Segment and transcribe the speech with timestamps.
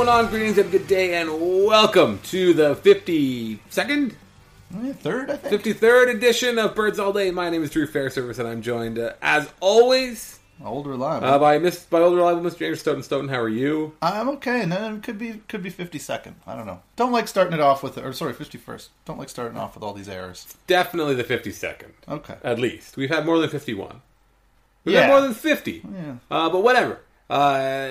[0.00, 0.30] going on?
[0.30, 1.28] Greetings and good day, and
[1.66, 4.14] welcome to the 52nd,
[4.94, 5.62] Third, I think.
[5.62, 7.30] 53rd edition of Birds All Day.
[7.30, 11.28] My name is Drew Fairservice, and I'm joined, uh, as always, Old reliable.
[11.28, 12.60] uh, by Miss by old reliable Mr.
[12.60, 13.02] James Stoughton.
[13.02, 13.94] Stoughton, how are you?
[14.00, 16.32] I'm okay, and then it could be could be 52nd.
[16.46, 16.80] I don't know.
[16.96, 18.88] Don't like starting it off with, or sorry, 51st.
[19.04, 20.46] Don't like starting off with all these errors.
[20.66, 22.36] Definitely the 52nd, Okay.
[22.42, 22.96] at least.
[22.96, 24.00] We've had more than 51.
[24.84, 25.02] We've Yeah.
[25.02, 25.82] had more than 50.
[25.84, 26.14] Yeah.
[26.30, 27.00] Uh, but whatever.
[27.28, 27.90] Uh,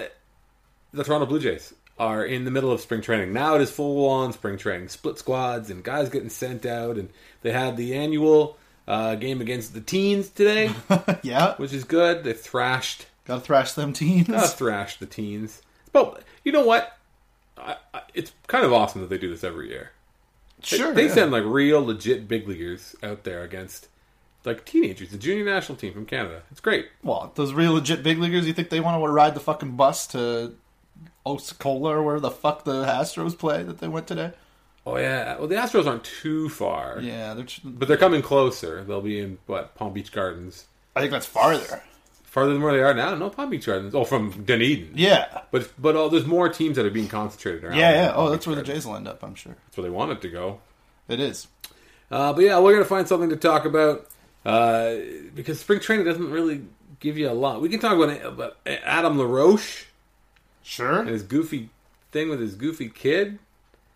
[0.91, 3.33] the Toronto Blue Jays are in the middle of spring training.
[3.33, 4.87] Now it is full on spring training.
[4.87, 6.97] Split squads and guys getting sent out.
[6.97, 7.09] And
[7.41, 10.71] they had the annual uh, game against the teens today,
[11.21, 11.55] yeah.
[11.57, 12.23] which is good.
[12.23, 14.29] They thrashed, Gotta thrash them teams.
[14.29, 15.61] uh, thrashed the teens.
[15.91, 16.97] But you know what?
[17.57, 19.91] I, I, it's kind of awesome that they do this every year.
[20.61, 20.93] They- sure.
[20.93, 21.13] They yeah.
[21.13, 23.89] send like real, legit big leaguers out there against
[24.45, 26.43] like teenagers, the junior national team from Canada.
[26.49, 26.87] It's great.
[27.03, 30.07] Well, those real legit big leaguers, you think they want to ride the fucking bus
[30.07, 30.53] to
[31.25, 34.31] Osceola or where the fuck the Astros play that they went today?
[34.85, 35.37] Oh yeah.
[35.37, 36.99] Well, the Astros aren't too far.
[37.01, 37.45] Yeah, they're.
[37.45, 38.83] ch- But they're coming closer.
[38.83, 41.83] They'll be in what Palm Beach Gardens, I think that's farther.
[42.23, 43.13] farther than where they are now.
[43.15, 43.93] No Palm Beach Gardens.
[43.93, 44.91] Oh, from Dunedin.
[44.95, 45.41] Yeah.
[45.51, 47.77] But but oh, there's more teams that are being concentrated around.
[47.77, 48.11] Yeah, yeah.
[48.13, 49.55] Palm Oh, that's Beach where the Jays will end up, I'm sure.
[49.65, 50.59] That's where they want it to go.
[51.07, 51.47] It is.
[52.09, 54.07] Uh, but yeah, we're gonna find something to talk about
[54.45, 54.95] uh,
[55.35, 56.61] because spring training doesn't really
[56.99, 57.61] give you a lot.
[57.61, 59.85] We can talk about, about Adam LaRoche
[60.63, 60.99] Sure.
[60.99, 61.69] and his goofy
[62.11, 63.39] thing with his goofy kid.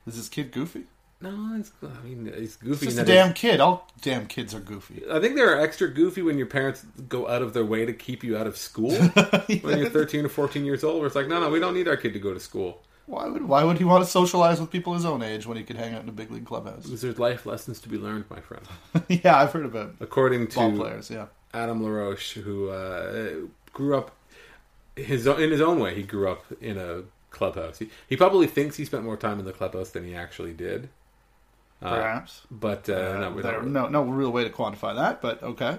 [0.08, 0.84] Is this kid goofy?
[1.22, 2.86] No, it's, I mean he's It's goofy.
[2.88, 3.62] just a that damn kid.
[3.62, 5.04] All damn kids are goofy.
[5.10, 8.24] I think they're extra goofy when your parents go out of their way to keep
[8.26, 8.92] you out of school
[9.62, 10.98] when you're 13 or 14 years old.
[10.98, 13.28] Where it's like, no, no, we don't need our kid to go to school Why
[13.28, 15.78] would Why would he want to socialize with people his own age when he could
[15.78, 16.84] hang out in a big league clubhouse?
[16.84, 18.66] because there's life lessons to be learned, my friend.
[19.08, 21.10] yeah, I've heard about According ball to players.
[21.10, 23.30] Yeah, Adam LaRoche, who uh,
[23.72, 24.12] grew up
[24.96, 27.80] his in his own way, he grew up in a clubhouse.
[27.80, 30.90] He, he probably thinks he spent more time in the clubhouse than he actually did.
[31.82, 32.42] Uh, perhaps.
[32.52, 35.78] but uh, Uh, no, there- not, no, no real way to quantify that, but okay.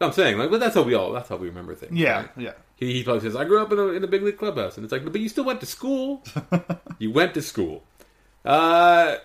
[0.00, 1.92] I'm saying like, but that's how we all that's how we remember things.
[1.98, 2.30] Yeah, right?
[2.36, 2.52] yeah.
[2.76, 4.76] He, he probably says, I grew up in a, in a big league clubhouse.
[4.76, 6.22] And it's like, but you still went to school.
[6.98, 7.84] you went to school.
[8.44, 9.16] Uh,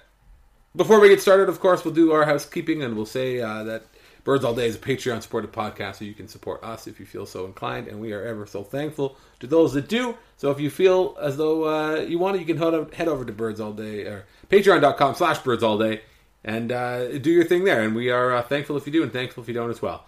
[0.75, 3.83] before we get started, of course, we'll do our housekeeping and we'll say uh, that
[4.29, 7.05] Birds All Day is a Patreon supported podcast, so you can support us if you
[7.07, 7.87] feel so inclined.
[7.87, 10.15] And we are ever so thankful to those that do.
[10.37, 12.57] So if you feel as though uh, you want it, you can
[12.93, 16.01] head over, to Birds All Day or patreon.com slash Birds All Day
[16.43, 17.81] and uh, do your thing there.
[17.81, 20.05] And we are uh, thankful if you do and thankful if you don't as well.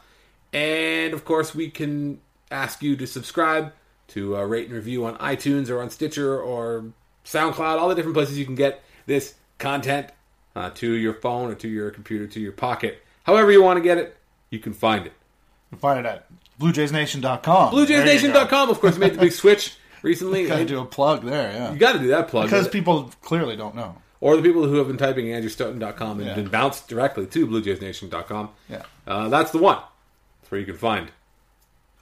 [0.53, 2.21] And of course, we can
[2.51, 3.73] ask you to subscribe,
[4.09, 6.85] to uh, rate and review on iTunes or on Stitcher or
[7.25, 10.11] SoundCloud, all the different places you can get this content
[10.55, 13.01] uh, to your phone or to your computer, to your pocket.
[13.23, 14.17] However you want to get it,
[14.49, 15.13] you can find it.
[15.71, 16.27] You can find it at
[16.59, 17.73] BlueJaysNation.com.
[17.73, 20.47] BlueJaysNation.com, of course, made the big switch recently.
[20.47, 21.71] Got to do a plug there, yeah.
[21.73, 22.45] you got to do that plug.
[22.45, 23.95] Because people clearly don't know.
[24.19, 26.35] or the people who have been typing AndrewStoughton.com and Yeah.
[26.35, 28.49] been bounced directly to BlueJaysNation.com.
[28.69, 28.83] Yeah.
[29.07, 29.77] Uh, that's the one.
[30.41, 31.09] That's where you can find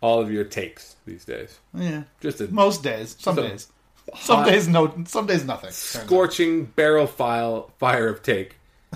[0.01, 1.59] all of your takes these days.
[1.73, 2.03] Yeah.
[2.21, 3.15] Just a Most days.
[3.19, 3.67] Some So- days.
[4.17, 4.91] Some days no.
[5.05, 5.69] Some days nothing.
[5.69, 8.55] scorching barrel file fire of take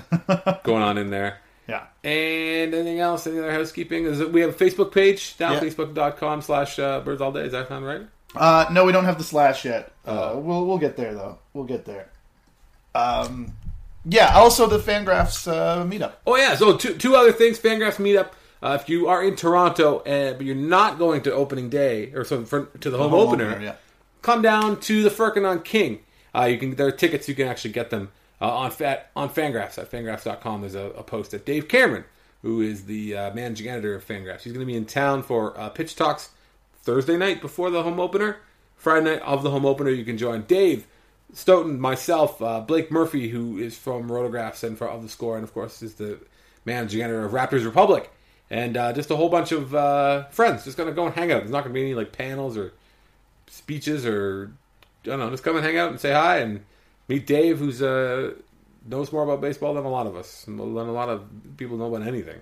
[0.64, 1.38] going on in there.
[1.68, 1.84] Yeah.
[2.04, 3.26] And anything else?
[3.26, 4.06] Any other housekeeping?
[4.06, 5.60] Is it, we have a Facebook page now, Yeah.
[5.62, 7.42] facebook.com slash uh, birds all day.
[7.46, 8.02] Is that sound right?
[8.36, 9.92] Uh, no, we don't have the slash yet.
[10.06, 10.40] Uh, Oh.
[10.40, 11.38] we'll we'll get there though.
[11.54, 12.10] We'll get there.
[12.96, 13.54] Um,
[14.06, 14.34] yeah.
[14.36, 16.14] Also, the Fangraphs uh, meetup.
[16.28, 16.56] Oh yeah.
[16.56, 17.60] So two two other things.
[17.60, 18.32] Fangraphs meetup.
[18.62, 22.24] Uh, if you are in Toronto, and but you're not going to opening day or
[22.24, 23.76] so for, to the home, home opener, opener, yeah.
[24.22, 26.00] come down to the Firkin on King.
[26.34, 27.28] Uh, you can there are tickets.
[27.28, 28.10] You can actually get them
[28.42, 30.62] uh, on fat on Fangraphs at Fangraphs.com.
[30.62, 32.04] There's a, a post that Dave Cameron,
[32.42, 35.60] who is the uh, managing editor of Fangraphs, he's going to be in town for
[35.60, 36.30] uh, pitch talks
[36.82, 38.38] Thursday night before the home opener.
[38.76, 40.88] Friday night of the home opener, you can join Dave
[41.34, 45.44] Stoughton, myself, uh, Blake Murphy, who is from Rotographs and for of the score, and
[45.44, 46.20] of course is the
[46.64, 48.12] managing editor of Raptors Republic,
[48.52, 50.64] and uh, just a whole bunch of uh, friends.
[50.64, 51.40] Just gonna go and hang out.
[51.40, 52.74] There's not gonna be any like panels or
[53.48, 54.52] speeches or
[55.04, 55.30] I don't know.
[55.32, 56.64] Just come and hang out and say hi and
[57.08, 58.34] meet Dave, who's uh,
[58.88, 61.24] knows more about baseball than a lot of us, and than a lot of
[61.58, 62.42] people know about anything.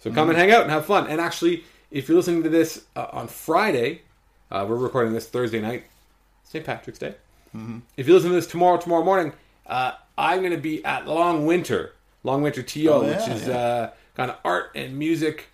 [0.00, 1.06] So come and hang out and have fun.
[1.08, 4.02] And actually, if you're listening to this uh, on Friday,
[4.50, 5.84] uh, we're recording this Thursday night,
[6.44, 6.64] St.
[6.64, 7.14] Patrick's Day.
[7.96, 9.32] If you listen to this tomorrow, tomorrow morning,
[9.66, 11.92] uh, I'm going to be at Long Winter,
[12.24, 13.54] Long Winter TO, Oh, yeah, which is yeah.
[13.56, 15.48] uh, kind of art and music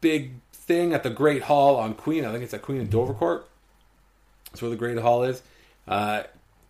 [0.00, 2.24] big thing at the Great Hall on Queen.
[2.24, 3.42] I think it's at Queen and Dovercourt.
[4.50, 5.42] That's where the Great Hall is.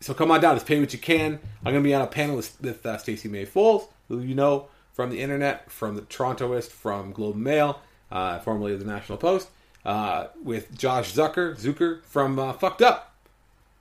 [0.01, 0.55] So come on down.
[0.57, 1.39] Just pay what you can.
[1.65, 4.35] I'm going to be on a panel with, with uh, Stacey May Fowles, who you
[4.35, 7.81] know from the internet, from the Torontoist, from Globe Mail,
[8.11, 9.49] uh, formerly of the National Post,
[9.85, 13.15] uh, with Josh Zucker, Zucker from uh, Fucked Up.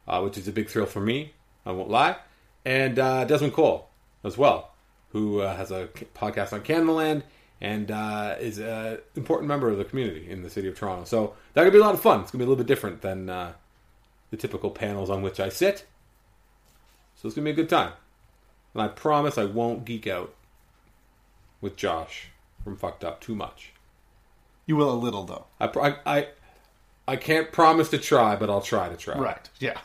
[0.07, 1.33] uh, which is a big thrill for me.
[1.65, 2.15] I won't lie.
[2.65, 3.89] And uh, Desmond Cole
[4.23, 4.71] as well,
[5.11, 7.23] who has a podcast on Canadaland
[7.61, 7.89] and
[8.41, 11.03] is an important member of the community in the city of Toronto.
[11.05, 12.21] So that could be a lot of fun.
[12.21, 15.49] It's going to be a little bit different than the typical panels on which I
[15.49, 15.85] sit.
[17.17, 17.93] So it's going to be a good time.
[18.73, 20.33] And I promise I won't geek out
[21.61, 22.27] with Josh
[22.63, 23.71] from Fucked Up too much.
[24.67, 25.45] You will a little though.
[25.59, 26.27] I, pro- I, I,
[27.07, 29.17] I can't promise to try, but I'll try to try.
[29.17, 29.49] Right.
[29.59, 29.79] Yeah.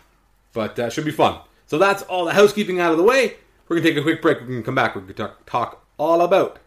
[0.53, 1.41] But uh, should be fun.
[1.67, 3.37] So that's all the housekeeping out of the way.
[3.67, 4.41] We're going to take a quick break.
[4.41, 4.95] We can come back.
[4.95, 6.59] We're going to talk, talk all about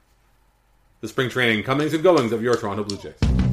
[1.01, 3.44] the spring training comings and goings of your Toronto Blue Jays.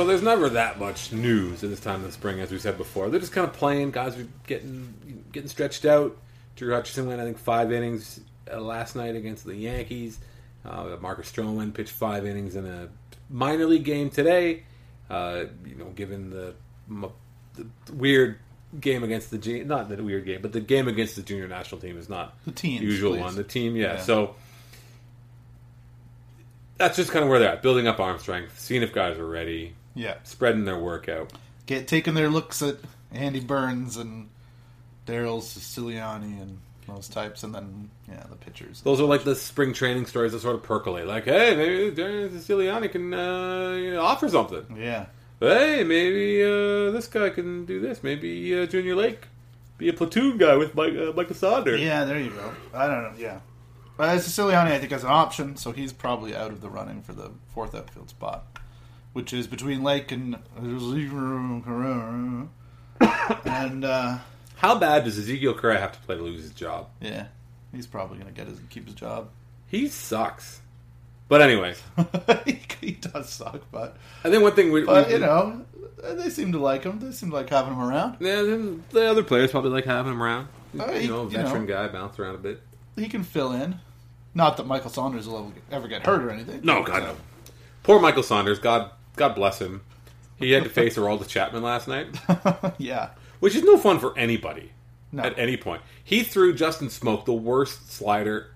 [0.00, 2.78] So there's never that much news at this time of the spring, as we said
[2.78, 3.10] before.
[3.10, 3.90] They're just kind of playing.
[3.90, 4.94] Guys are getting
[5.32, 6.16] getting stretched out.
[6.56, 8.20] Drew Hutchison went, I think, five innings
[8.52, 10.18] uh, last night against the Yankees.
[10.64, 12.88] Uh, Marcus Stroman pitched five innings in a
[13.28, 14.64] minor league game today.
[15.08, 16.54] Uh, you know, given the,
[17.54, 18.38] the weird
[18.78, 21.98] game against the not the weird game, but the game against the junior national team
[21.98, 23.20] is not The teams, the usual please.
[23.20, 23.36] one.
[23.36, 23.94] The team, yeah.
[23.94, 24.00] Yeah.
[24.00, 24.34] So
[26.76, 29.26] that's just kind of where they're at, building up arm strength, seeing if guys are
[29.26, 30.14] ready, Yeah.
[30.24, 31.32] spreading their workout.
[31.66, 32.76] Get taking their looks at
[33.12, 34.28] Andy Burns and
[35.06, 38.80] Darrell Ceciliani and those types, and then yeah, the pitchers.
[38.82, 41.06] Those are like the spring training stories that sort of percolate.
[41.06, 44.76] Like, hey, maybe Darren Ceciliani can uh, you know, offer something.
[44.76, 45.06] Yeah.
[45.38, 48.02] Hey, maybe uh, this guy can do this.
[48.02, 49.28] Maybe uh, Junior Lake
[49.78, 51.80] be a platoon guy with Mike, uh, Michael Saunders.
[51.80, 52.52] Yeah, there you go.
[52.74, 53.12] I don't know.
[53.18, 53.40] Yeah.
[53.96, 57.12] But Ceciliani, I think, has an option, so he's probably out of the running for
[57.12, 58.44] the fourth outfield spot,
[59.12, 62.48] which is between Lake and Ezequiel
[63.44, 64.18] and uh,
[64.56, 66.88] How bad does Ezequiel Carrera have to play to lose his job?
[67.00, 67.26] yeah,
[67.74, 69.28] he's probably gonna get his keep his job.
[69.66, 70.60] He sucks.
[71.28, 71.80] But anyways,
[72.44, 75.64] he, he does suck, but I think one thing we, but we- you know
[76.02, 76.98] they seem to like him.
[76.98, 78.16] They seem to like having him around.
[78.20, 78.42] Yeah,
[78.90, 80.48] the other players probably like having him around.
[80.78, 81.74] Uh, you he- know, you veteran know.
[81.74, 82.60] guy, bounce around a bit.
[82.96, 83.78] He can fill in.
[84.34, 85.38] Not that Michael Saunders will
[85.70, 86.60] ever- ever get hurt or anything.
[86.64, 87.16] No, God, no.
[87.82, 88.58] Poor Michael Saunders.
[88.58, 89.82] God, God bless him.
[90.38, 92.06] He had to face Aroldis Chapman last night,
[92.78, 93.10] yeah.
[93.40, 94.72] which is no fun for anybody
[95.12, 95.22] No.
[95.24, 95.82] at any point.
[96.02, 98.50] He threw Justin Smoak the worst slider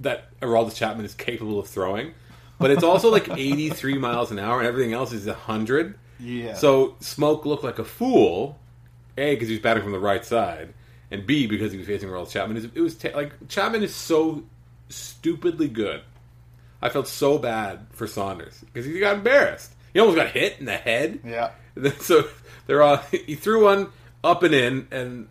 [0.00, 2.14] that Aroldis Chapman is capable of throwing,
[2.58, 5.96] but it's also like 83 miles an hour, and everything else is 100.
[6.18, 6.54] Yeah.
[6.54, 8.58] So Smoak looked like a fool,
[9.16, 10.74] a because he was batting from the right side,
[11.12, 12.56] and b because he was facing Aroldis Chapman.
[12.56, 14.42] It was, it was ta- like Chapman is so
[14.88, 16.02] stupidly good.
[16.82, 19.74] I felt so bad for Saunders because he got embarrassed.
[19.92, 21.20] He almost got hit in the head.
[21.24, 21.50] yeah.
[22.00, 22.24] So
[22.66, 23.88] they're all he threw one
[24.22, 25.28] up and in, and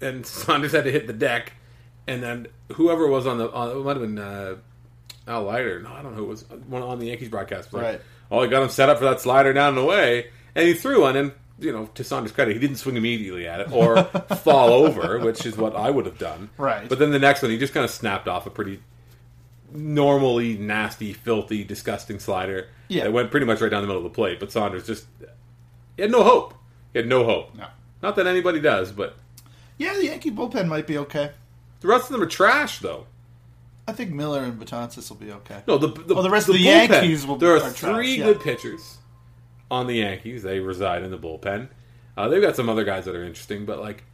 [0.00, 1.52] and Saunders had to hit the deck,
[2.06, 4.56] and then whoever was on the on, it might have been uh,
[5.26, 5.82] Al Leiter.
[5.82, 6.18] No, I don't know.
[6.18, 7.72] who It was one on the Yankees broadcast.
[7.72, 8.00] like, Right.
[8.30, 11.02] Oh, he got him set up for that slider down the way, and he threw
[11.02, 14.02] one, and you know, to Saunders' credit, he didn't swing immediately at it or
[14.42, 16.50] fall over, which is what I would have done.
[16.56, 16.88] Right.
[16.88, 18.80] But then the next one, he just kind of snapped off a pretty
[19.74, 22.68] normally nasty, filthy, disgusting slider.
[22.88, 23.04] Yeah.
[23.04, 25.06] It went pretty much right down the middle of the plate, but Saunders just
[25.96, 26.54] he had no hope.
[26.92, 27.54] He had no hope.
[27.54, 27.66] No.
[28.02, 29.16] Not that anybody does, but
[29.78, 31.32] Yeah, the Yankee bullpen might be okay.
[31.80, 33.06] the rest of them are trash, though.
[33.86, 35.62] I think Miller and Betances will be okay.
[35.66, 37.94] No, the the, Oh, the rest of the bullpen, Yankees will- There are, are trash,
[37.94, 38.24] three yeah.
[38.26, 38.98] good pitchers
[39.70, 40.42] on the Yankees.
[40.42, 41.68] They reside in the bullpen.
[42.16, 44.04] Uh, they've got some other guys that are interesting, but like,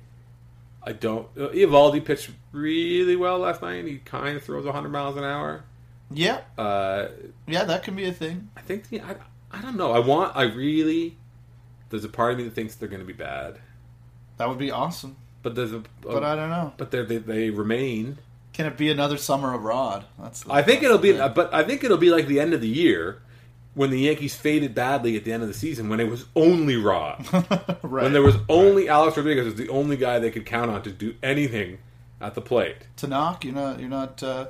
[0.83, 1.27] I don't.
[1.37, 3.85] Uh, Eovaldi pitched really well last night.
[3.85, 5.65] He kind of throws 100 miles an hour.
[6.13, 7.09] Yeah, Uh,
[7.47, 8.51] yeah, that can be a thing.
[8.57, 9.15] I think the, I,
[9.53, 9.93] I don't know.
[9.93, 10.37] I want.
[10.37, 11.17] I really.
[11.91, 13.59] There's a part of me that thinks they're going to be bad,
[14.37, 15.17] That would be awesome.
[15.43, 15.83] but there's a.
[16.03, 16.73] But I don't know.
[16.77, 18.19] But they they remain.
[18.53, 20.05] Can it be another summer of Rod?
[20.19, 20.43] That's.
[20.43, 21.33] The, I think that's it'll be, thing.
[21.35, 23.23] but I think it'll be like the end of the year
[23.75, 26.77] when the Yankees faded badly at the end of the season when it was only
[26.77, 27.25] Rod,
[27.83, 28.03] right.
[28.03, 30.91] when there was only Alex Rodriguez was the only guy they could count on to
[30.91, 31.79] do anything
[32.21, 32.77] at the plate.
[32.97, 33.47] Tanaka.
[33.47, 33.81] You're not.
[33.81, 34.23] You're not.
[34.23, 34.47] Uh,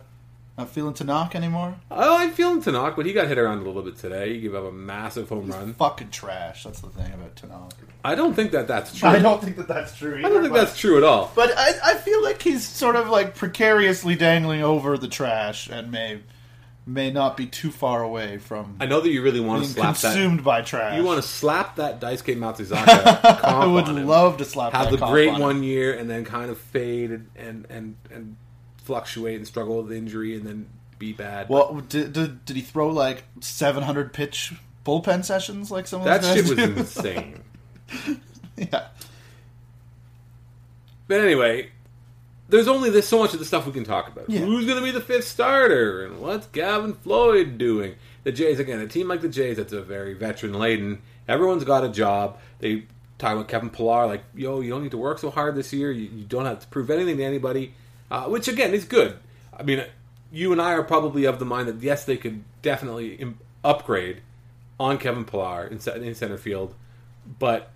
[0.59, 1.75] not feeling Tanaka anymore.
[1.91, 4.35] Oh, I'm feeling Tanaka, but he got hit around a little bit today.
[4.35, 5.73] He gave up a massive home run.
[5.75, 6.65] Fucking trash.
[6.65, 7.77] That's the thing about Tanaka.
[8.05, 9.09] I don't think that that's true.
[9.09, 10.17] I don't think that that's true.
[10.19, 11.31] Either, I don't think but- that's true at all.
[11.35, 15.91] But I, I feel like he's sort of like precariously dangling over the trash and
[15.91, 16.21] may
[16.87, 19.97] may not be too far away from I know that you really want to slap
[19.97, 20.13] that.
[20.13, 20.97] consumed by trash.
[20.97, 23.45] You want to slap that Daisuke Matsuzaka.
[23.45, 24.07] I would him.
[24.07, 25.41] love to slap have the great on him.
[25.41, 28.37] one year and then kind of fade and and and, and
[28.79, 30.69] fluctuate and struggle with injury and then
[30.99, 31.49] be bad.
[31.49, 34.53] Well, did, did, did he throw like 700 pitch
[34.85, 36.63] bullpen sessions like some of that shit was do?
[36.65, 37.41] insane.
[38.57, 38.89] yeah.
[41.09, 41.71] But anyway,
[42.51, 44.29] there's only this so much of the stuff we can talk about.
[44.29, 44.41] Yeah.
[44.41, 47.95] Who's going to be the fifth starter, and what's Gavin Floyd doing?
[48.25, 51.01] The Jays again, a team like the Jays that's a very veteran laden.
[51.27, 52.39] Everyone's got a job.
[52.59, 52.85] They
[53.19, 55.91] talk about Kevin Pillar like, yo, you don't need to work so hard this year.
[55.91, 57.75] You, you don't have to prove anything to anybody,
[58.11, 59.17] uh, which again is good.
[59.57, 59.85] I mean,
[60.33, 64.23] you and I are probably of the mind that yes, they could definitely Im- upgrade
[64.79, 66.75] on Kevin Pillar in, in center field,
[67.39, 67.71] but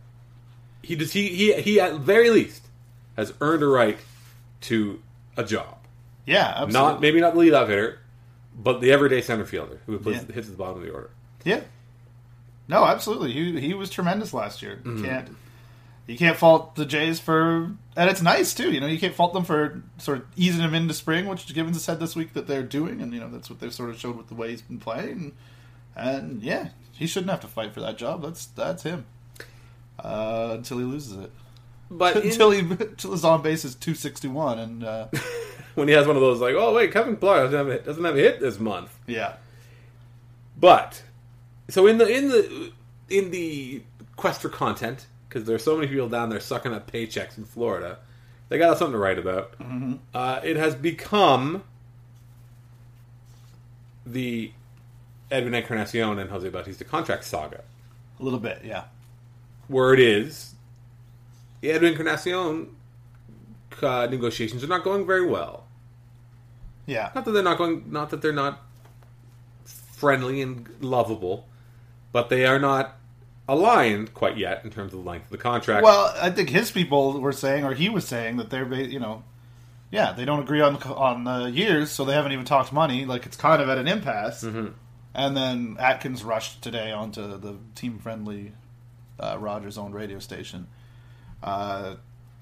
[0.83, 2.67] he does he he he at very least
[3.17, 3.99] has earned a right
[4.65, 5.01] to
[5.37, 5.79] a job.
[6.27, 6.73] Yeah, absolutely.
[6.73, 7.99] Not maybe not the leadoff hitter,
[8.57, 10.35] but the everyday center fielder who plays, Yeah.
[10.35, 11.11] hits at the bottom of the order.
[11.45, 11.61] Yeah.
[12.69, 13.33] No, absolutely.
[13.33, 14.81] He he was tremendous last year.
[14.85, 15.05] You Mm-hmm.
[15.05, 15.37] can't
[16.07, 18.73] you can't fault the Jays for and it's nice too.
[18.73, 21.77] You know, you can't fault them for sort of easing him into spring, which Gibbons
[21.77, 23.99] has said this week that they're doing, and you know that's what they've sort of
[23.99, 25.33] showed with the way he's been playing.
[25.97, 28.23] And yeah, he shouldn't have to fight for that job.
[28.23, 29.05] That's that's him.
[29.99, 31.31] Uh, until he loses it.
[31.91, 35.09] But in- until he until his on base is two sixty one, and uh,
[35.75, 38.05] when he has one of those like, oh wait, Kevin Pillar doesn't have a, doesn't
[38.05, 38.99] have a hit this month.
[39.07, 39.35] yeah,
[40.59, 41.03] But
[41.69, 42.73] so in the in the
[43.09, 43.83] in the
[44.17, 47.99] quest for content, because there's so many people down there sucking up paychecks in Florida,
[48.49, 49.55] they got something to write about.
[50.15, 51.63] Uh, it has become
[54.07, 54.53] the
[55.31, 57.63] Edwin Encarnacion and Jose Bautista contract saga.
[58.21, 58.85] a little bit, yeah,
[59.69, 60.54] Word is, the
[61.71, 62.77] Edwin Encarnacion
[63.83, 65.67] uh, negotiations are not going very well.
[66.87, 67.11] yeah.
[67.15, 68.63] Not that they're not going, not that they're not
[69.65, 71.49] friendly and lovable,
[72.13, 72.97] but they are not
[73.49, 75.85] aligned quite yet in terms of the length of the contract.
[75.85, 79.25] Well, I think his people were saying, or he was saying, that they're, you know,
[79.91, 83.05] yeah, they don't agree on on uh, years, so they haven't even talked money.
[83.05, 84.43] Like it's kind of at an impasse.
[84.43, 84.69] Mm-hmm.
[85.15, 88.53] And then Atkins rushed today onto the team friendly
[89.21, 90.67] uh, Rogers owned radio station
[91.45, 91.95] uh,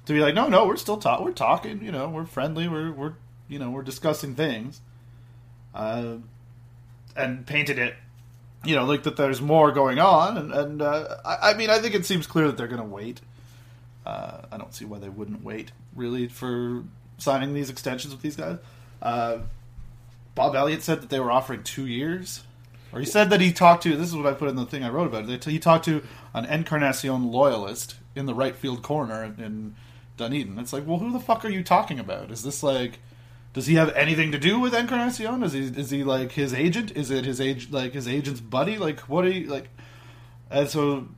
[0.06, 2.90] to be like, no, no, we're still talk, we're talking, you know, we're friendly, we're
[2.92, 3.14] we're
[3.48, 4.80] you know, we're discussing things,
[5.74, 6.14] uh,
[7.14, 7.94] and painted it
[8.64, 11.78] you know, like that there's more going on, and, and uh, I, I mean, I
[11.78, 13.20] think it seems clear that they're going to wait.
[14.06, 16.84] Uh, I don't see why they wouldn't wait, really, for
[17.18, 18.58] signing these extensions with these guys.
[19.00, 19.38] Uh,
[20.34, 22.44] Bob Elliott said that they were offering two years,
[22.92, 23.96] or he said that he talked to.
[23.96, 25.44] This is what I put in the thing I wrote about it.
[25.44, 29.74] He talked to an Encarnacion loyalist in the right field corner in, in
[30.16, 30.58] Dunedin.
[30.58, 32.30] It's like, well, who the fuck are you talking about?
[32.30, 32.98] Is this like?
[33.54, 35.42] Does he have anything to do with Encarnacion?
[35.42, 36.92] Is he is he like his agent?
[36.96, 38.78] Is it his age like his agent's buddy?
[38.78, 39.68] Like what are you like?
[40.50, 41.08] And so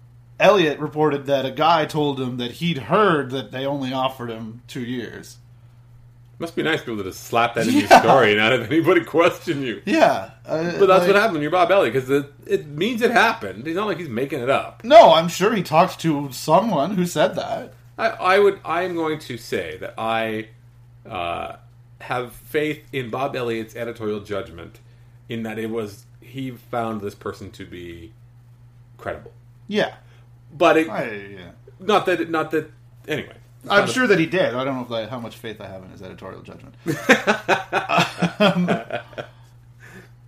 [0.40, 4.62] Elliot reported that a guy told him that he'd heard that they only offered him
[4.66, 5.38] two years.
[6.38, 8.00] Must be nice to be able to just slap that in your Yeah.
[8.02, 9.82] story and not have anybody question you.
[9.84, 13.02] Yeah, uh, But that's like- what happened when you're Bob Elliott because it, it means
[13.02, 13.66] it happened.
[13.68, 14.82] It's not like he's making it up.
[14.82, 17.72] No, I'm sure he talked to someone who said that.
[17.96, 18.58] I, I would.
[18.64, 20.48] I am going to say that I
[21.08, 21.56] uh,
[22.00, 24.80] have faith in Bob Elliott's editorial judgment
[25.28, 28.12] in that it was he found this person to be
[28.98, 29.30] credible.
[29.68, 29.94] Yeah,
[30.52, 31.50] But it, I, yeah.
[31.78, 32.28] not that.
[32.28, 32.70] Not that.
[33.06, 33.36] Anyway,
[33.68, 34.54] I'm sure that he did.
[34.54, 36.74] I don't know if I, how much faith I have in his editorial judgment.
[38.40, 38.68] Um,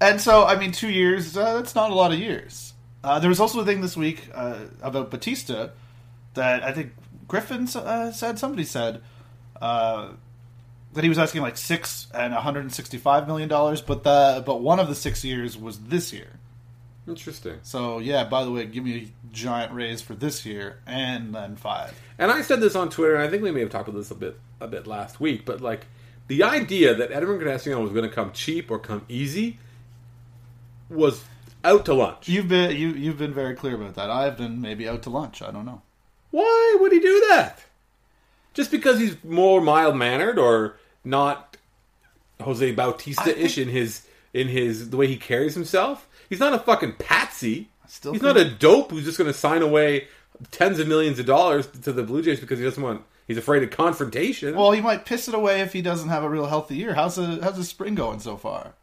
[0.01, 2.73] and so, I mean, two years, uh, that's not a lot of years.
[3.03, 5.73] Uh, there was also a thing this week uh, about Bautista
[6.35, 6.93] that I think
[7.27, 9.03] Griffin uh, said, somebody said,
[9.61, 10.11] uh,
[10.93, 14.89] that he was asking like six and 165 million dollars, but the but one of
[14.89, 16.39] the six years was this year.
[17.09, 17.59] Interesting.
[17.63, 21.57] So yeah, by the way, give me a giant raise for this year and then
[21.57, 21.99] five.
[22.19, 24.11] And I said this on Twitter, and I think we may have talked about this
[24.11, 25.45] a bit a bit last week.
[25.45, 25.87] But like
[26.27, 29.59] the idea that Edwin Encarnacion was going to come cheap or come easy
[30.89, 31.25] was
[31.63, 32.29] out to lunch.
[32.29, 34.11] You've been you you've been very clear about that.
[34.11, 35.43] I've been maybe out to lunch.
[35.43, 35.83] I don't know.
[36.31, 37.65] Why would he do that?
[38.53, 41.57] Just because he's more mild mannered or not
[42.41, 46.09] Jose Bautista-ish in his in his the way he carries himself?
[46.29, 47.69] He's not a fucking patsy.
[47.87, 50.09] still he's not a dope who's just going to sign away
[50.51, 53.03] tens of millions of dollars to the Blue Jays because he doesn't want.
[53.27, 54.55] He's afraid of confrontation.
[54.55, 56.95] Well, he might piss it away if he doesn't have a real healthy year.
[56.95, 58.75] How's the how's the spring going so far?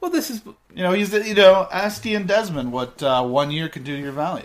[0.00, 0.42] well, this is
[0.74, 4.02] You know, he's you know, ask Ian Desmond what uh, one year can do to
[4.02, 4.44] your value.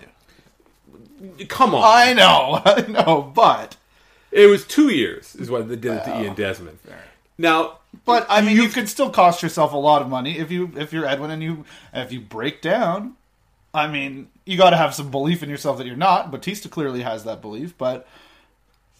[1.50, 1.81] come on.
[1.84, 3.75] I know, I know, but
[4.31, 6.79] It was two years, is what they did it to Ian Desmond.
[7.38, 10.72] Now, but I mean, you could still cost yourself a lot of money if you
[10.77, 13.15] if you're Edwin and you if you break down.
[13.74, 16.29] I mean, you got to have some belief in yourself that you're not.
[16.29, 18.05] Bautista clearly has that belief, but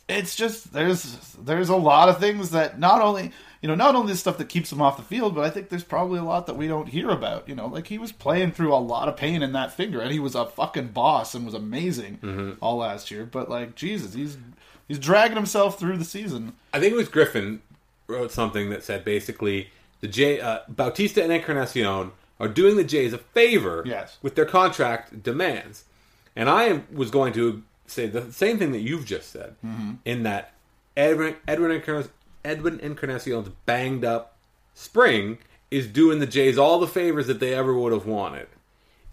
[0.08, 3.32] it's just there's there's a lot of things that not only
[3.62, 5.70] you know not only the stuff that keeps him off the field, but I think
[5.70, 7.48] there's probably a lot that we don't hear about.
[7.50, 10.12] You know, like he was playing through a lot of pain in that finger, and
[10.12, 12.52] he was a fucking boss and was amazing Mm-hmm.
[12.64, 13.26] all last year.
[13.26, 14.38] But like Jesus, he's
[14.88, 16.54] he's dragging himself through the season.
[16.74, 17.62] I think it was Griffin
[18.12, 19.70] wrote something that said basically
[20.02, 24.18] the J uh, Bautista and Encarnacion are doing the Jays a favor Yes.
[24.22, 25.84] with their contract demands,
[26.36, 29.92] and I am- was going to say the same thing that you've just said Mm-hmm.
[30.06, 30.54] in that
[30.98, 32.12] Edwin Edwin, Encarnacion,
[32.44, 34.36] Edwin Encarnacion's banged up
[34.74, 35.38] spring
[35.70, 38.48] is doing the Jays all the favors that they ever would have wanted.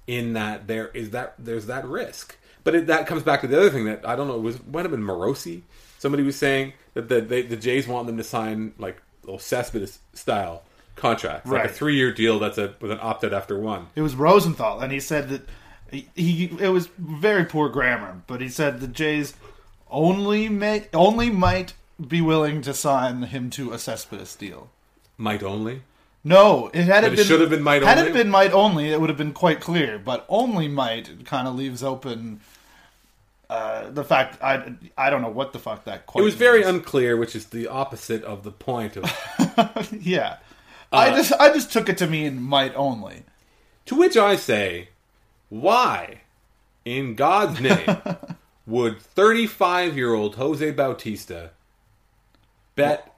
[0.07, 3.59] In that there is that there's that risk, but it, that comes back to the
[3.59, 5.61] other thing that I don't know it was might have been Morosi.
[5.99, 9.99] Somebody was saying that the they, the Jays want them to sign like little Cespedes
[10.15, 10.63] style
[10.97, 11.71] contracts, like a Right.
[11.75, 13.89] three year deal that's a with an opt out after one.
[13.95, 15.49] It was Rosenthal, and he said that
[15.91, 19.35] he, he it was very poor grammar, but he said the Jays
[19.91, 21.75] only may only might
[22.07, 24.71] be willing to sign him to a Cespedes deal.
[25.17, 25.83] Might only.
[26.25, 28.11] No, it had But it it been should have been might had only?
[28.11, 29.99] it been might only, it would have been quite clear.
[29.99, 32.41] But only might kind of leaves open
[33.51, 36.01] uh, the fact I I don't know what the fuck that.
[36.01, 39.05] It Quite was very unclear, which is the opposite of the point of.
[40.01, 40.37] yeah.
[40.93, 43.25] Uh, I just I just took it to mean might only.
[43.87, 44.89] to which I say,
[45.49, 46.23] why,
[46.85, 47.97] in God's name,
[48.67, 51.51] would 35 year old Jose Bautista
[52.75, 53.15] bet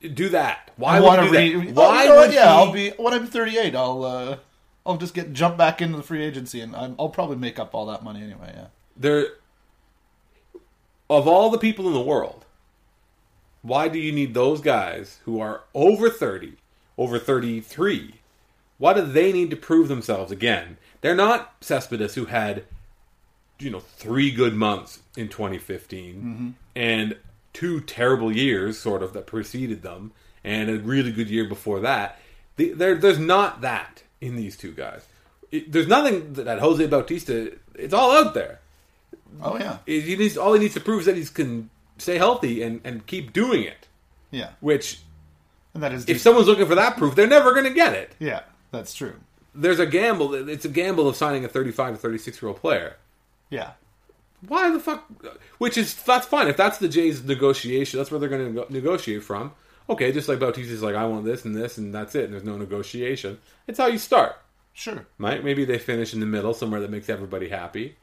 [0.00, 0.70] do that?
[0.76, 1.68] Why I would to do read.
[1.68, 1.74] that?
[1.74, 2.48] Why oh, you would Yeah, he?
[2.48, 3.74] I'll be when I'm 38.
[3.74, 4.36] I'll uh,
[4.84, 7.74] I'll just get jump back into the free agency, and I'm, I'll probably make up
[7.74, 8.52] all that money anyway.
[8.54, 8.66] Yeah.
[8.98, 9.26] There
[11.08, 12.44] of all the people in the world
[13.62, 16.54] why do you need those guys who are over 30
[16.96, 18.14] over 33
[18.78, 20.78] why do they need to prove themselves again?
[21.00, 22.64] They're not cespedes who had
[23.58, 26.50] you know three good months in 2015 mm-hmm.
[26.76, 27.16] and
[27.52, 30.12] two terrible years sort of that preceded them
[30.44, 32.18] and a really good year before that.
[32.56, 35.06] The, there, there's not that in these two guys.
[35.50, 38.60] It, there's nothing that jose bautista it's all out there
[39.42, 39.78] Oh yeah.
[39.86, 43.06] he needs all he needs to prove is that he can stay healthy and, and
[43.06, 43.86] keep doing it.
[44.30, 44.50] Yeah.
[44.60, 45.00] Which,
[45.74, 48.14] And that is if someone's looking for that proof, they're never going to get it.
[48.18, 48.40] yeah,
[48.70, 49.14] that's true.
[49.54, 50.34] There's a gamble.
[50.48, 52.96] It's a gamble of signing a 35 to 36 year old player.
[53.50, 53.72] Yeah.
[54.46, 55.08] Why the fuck?
[55.58, 57.98] Which is that's fine if that's the Jays' negotiation.
[57.98, 59.52] That's where they're going to negotiate from.
[59.90, 62.24] Okay, just like Bautista's like I want this and this and that's it.
[62.24, 63.38] And there's no negotiation.
[63.66, 64.36] It's how you start.
[64.74, 65.06] Sure.
[65.18, 65.42] Right?
[65.42, 67.96] Maybe they finish in the middle somewhere that makes everybody happy.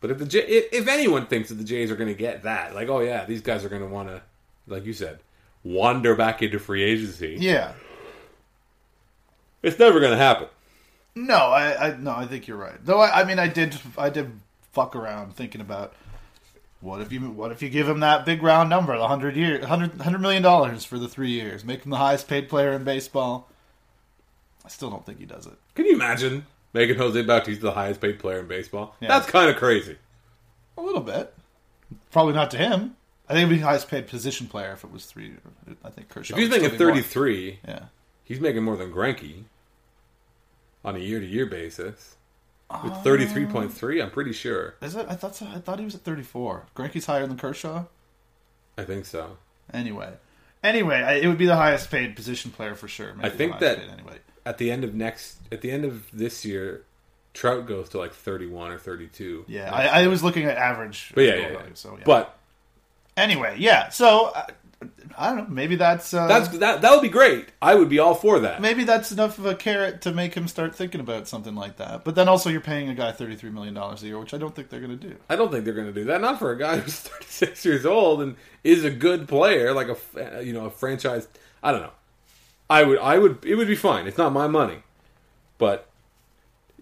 [0.00, 2.74] But if the J- if, anyone thinks that the Jays are going to get that,
[2.74, 4.22] like, oh yeah, these guys are going to want to,
[4.68, 5.18] like you said,
[5.64, 7.72] wander back into free agency, Yeah.
[9.62, 10.48] it's never going to happen.
[11.14, 12.76] No, I, I no, I think you're right.
[12.84, 14.30] Though I, I mean, I did, I did
[14.72, 15.94] fuck around thinking about
[16.80, 19.66] what if you, what if you give him that big round number, the hundred year,
[19.66, 22.84] hundred hundred million dollars for the three years, make him the highest paid player in
[22.84, 23.48] baseball.
[24.64, 25.54] I still don't think he does it.
[25.74, 28.96] Can you imagine making Jose Bautista the highest paid player in baseball?
[29.00, 29.08] Yeah.
[29.08, 29.96] That's kind of crazy.
[30.76, 31.34] A little bit,
[32.10, 32.96] probably not to him.
[33.28, 35.34] I think it'd be the highest paid position player if it was three.
[35.84, 36.34] I think Kershaw.
[36.34, 36.78] If he's making more.
[36.78, 37.80] 33, yeah.
[38.24, 39.44] he's making more than Greinke
[40.84, 42.16] on a year to year basis.
[42.84, 44.74] With Uh, 33.3, I'm pretty sure.
[44.82, 45.06] Is it?
[45.08, 45.46] I thought so.
[45.46, 46.66] I thought he was at 34.
[46.76, 47.84] Greinke's higher than Kershaw.
[48.76, 49.38] I think so.
[49.72, 50.12] Anyway,
[50.62, 53.14] anyway, I, it would be the highest paid position player for sure.
[53.14, 54.18] Maybe I think that- anyway.
[54.48, 56.84] At the end of next, at the end of this year,
[57.34, 59.44] Trout goes to like 31 or 32.
[59.46, 61.12] Yeah, I, I was looking at average.
[61.14, 61.58] But yeah, yeah, yeah.
[61.58, 62.04] value, So yeah.
[62.06, 62.38] But
[63.16, 63.90] anyway, yeah.
[63.90, 64.46] So uh,
[65.16, 65.54] I don't know.
[65.54, 66.82] Maybe that's uh, that's that.
[66.82, 67.48] That would be great.
[67.60, 68.60] I would be all for that.
[68.62, 72.04] maybe that's enough of a carrot to make him start thinking about something like that.
[72.04, 74.54] But then also, you're paying a guy 33 million dollars a year, which I don't
[74.54, 75.16] think they're going to do.
[75.28, 76.20] I don't think they're going to do that.
[76.20, 80.42] Not for a guy who's 36 years old and is a good player, like a
[80.42, 81.26] you know a franchise.
[81.62, 81.92] I don't know.
[82.70, 82.98] I would.
[82.98, 83.44] I would.
[83.44, 84.06] It would be fine.
[84.06, 84.82] It's not my money,
[85.56, 85.88] but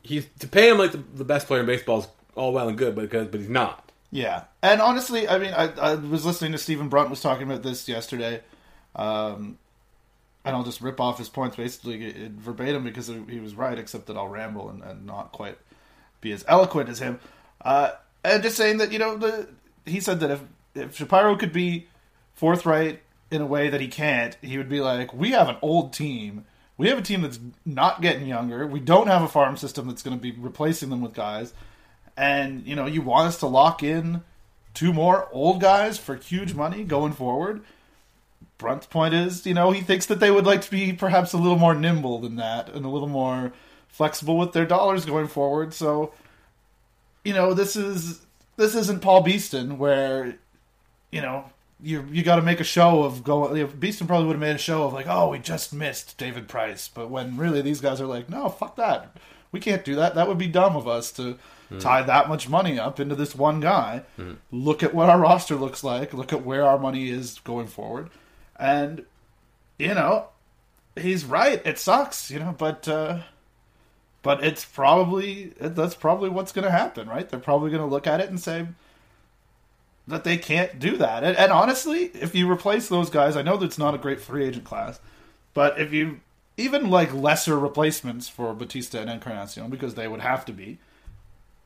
[0.02, 2.76] he's to pay him like the, the best player in baseball is all well and
[2.78, 3.90] good, but because but he's not.
[4.10, 7.62] Yeah, and honestly, I mean, I, I was listening to Stephen Brunt was talking about
[7.62, 8.40] this yesterday,
[8.94, 9.58] um,
[10.44, 14.16] and I'll just rip off his points basically verbatim because he was right, except that
[14.16, 15.58] I'll ramble and, and not quite
[16.20, 17.18] be as eloquent as him.
[17.60, 17.92] Uh,
[18.24, 19.48] and just saying that you know, the
[19.84, 20.40] he said that if
[20.74, 21.88] if Shapiro could be
[22.34, 25.92] forthright in a way that he can't, he would be like, we have an old
[25.92, 26.44] team.
[26.78, 28.66] We have a team that's not getting younger.
[28.66, 31.52] We don't have a farm system that's going to be replacing them with guys
[32.16, 34.22] and you know you want us to lock in
[34.74, 37.62] two more old guys for huge money going forward.
[38.58, 41.38] Brunt's point is, you know, he thinks that they would like to be perhaps a
[41.38, 43.52] little more nimble than that and a little more
[43.88, 45.74] flexible with their dollars going forward.
[45.74, 46.12] So,
[47.24, 48.24] you know, this is
[48.56, 50.38] this isn't Paul Beeston where
[51.10, 53.56] you know, you you got to make a show of going.
[53.56, 56.16] You know, Beeston probably would have made a show of like, oh, we just missed
[56.16, 59.16] David Price, but when really these guys are like, no, fuck that,
[59.52, 60.14] we can't do that.
[60.14, 61.38] That would be dumb of us to
[61.80, 64.02] tie that much money up into this one guy.
[64.50, 66.14] Look at what our roster looks like.
[66.14, 68.10] Look at where our money is going forward,
[68.58, 69.04] and
[69.78, 70.28] you know,
[70.94, 71.60] he's right.
[71.66, 72.86] It sucks, you know, but.
[72.88, 73.20] uh
[74.22, 77.28] but it's probably that's probably what's going to happen, right?
[77.28, 78.66] They're probably going to look at it and say
[80.06, 81.24] that they can't do that.
[81.24, 84.44] And, and honestly, if you replace those guys, I know that's not a great free
[84.44, 85.00] agent class,
[85.54, 86.20] but if you
[86.56, 90.78] even like lesser replacements for Bautista and Encarnacion because they would have to be,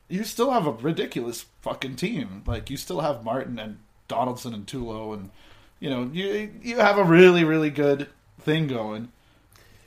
[0.09, 2.43] you still have a ridiculous fucking team.
[2.47, 5.31] Like you still have Martin and Donaldson and Tulo, and
[5.79, 8.09] you know you you have a really really good
[8.41, 9.13] thing going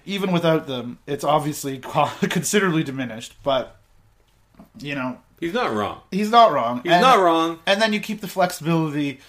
[0.05, 1.79] even without them, it's obviously
[2.21, 3.35] considerably diminished.
[3.43, 3.77] But
[4.79, 6.01] you know, He's not wrong.
[6.11, 6.77] he's not wrong.
[6.83, 7.59] He's not wrong.
[7.65, 9.19] And then you keep the flexibility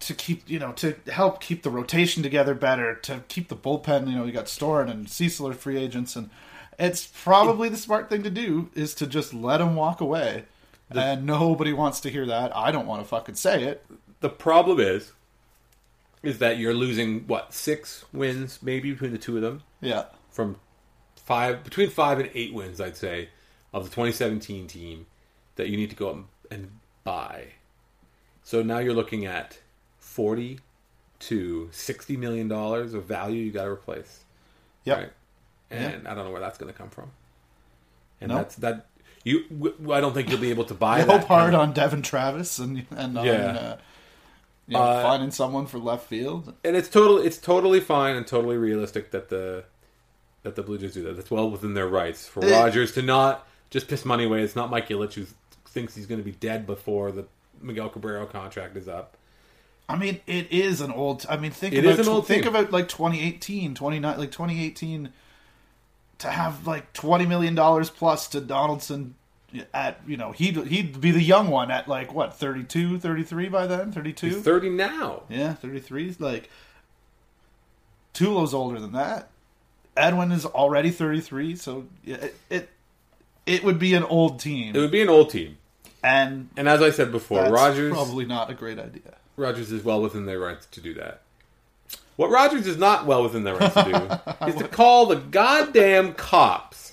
[0.00, 4.08] to keep, you know, to help keep the rotation together better, to keep the bullpen.
[4.10, 6.28] You know, you got Storen and Cecil are free agents, and
[6.78, 10.44] it's probably the smart thing to do is to just let him walk away.
[10.90, 12.54] and nobody wants to hear that.
[12.54, 13.86] I don't want to fucking say it.
[14.20, 15.12] The problem is,
[16.22, 20.04] is that you're losing what six wins maybe between the two of them Yeah.
[20.30, 20.56] from
[21.16, 23.30] five between five and eight wins, I'd say,
[23.72, 25.06] of the 2017 team
[25.56, 26.70] that you need to go out and
[27.04, 27.46] buy.
[28.42, 29.58] So now you're looking at
[29.98, 30.58] 40
[31.20, 34.24] to 60 million dollars of value you got to replace.
[34.84, 34.98] Yep.
[34.98, 35.12] Right?
[35.70, 37.10] And I don't know where that's going to come from.
[38.20, 38.38] And Nope.
[38.38, 38.86] that's that.
[39.24, 42.58] You, w- I don't think you'll be able to buy hope hard on Devon Travis
[42.58, 43.32] and and on Yeah.
[43.32, 43.76] uh,
[44.66, 46.52] you know, Uh, finding someone for left field.
[46.64, 49.64] and it's totally it's totally fine and totally realistic that the
[50.42, 51.14] that the Blue Jays do that.
[51.16, 52.50] That's well within their rights for Eh.
[52.50, 54.42] Rogers to not just piss money away.
[54.42, 55.26] It's not Mike Ilitch who
[55.72, 57.26] thinks he's going to be dead before the
[57.60, 59.16] Miguel Cabrera contract is up.
[59.88, 61.26] I mean, it is an old.
[61.28, 62.54] I mean, think It about is an old think team.
[62.54, 65.12] about like 2018, 29, like 2018,
[66.18, 69.16] to have like 20 million dollars plus to Donaldson
[69.74, 73.66] at you know he'd he'd be the young one at like what 32, 33 by
[73.66, 74.40] then, 32.
[74.40, 75.24] Thirty now.
[75.28, 76.16] yeah, 33.
[76.18, 76.48] Like
[78.14, 79.28] Tulo's older than that.
[79.96, 82.68] Edwin is already 33, so it it,
[83.44, 85.58] it would be an old team, It would be an old team,
[86.02, 89.14] and and as I said before, that's Rogers probably not a great idea.
[89.36, 91.22] Rogers is well within their rights to do that.
[92.16, 96.12] What Rogers is not well within their rights to do is to call the goddamn
[96.14, 96.92] cops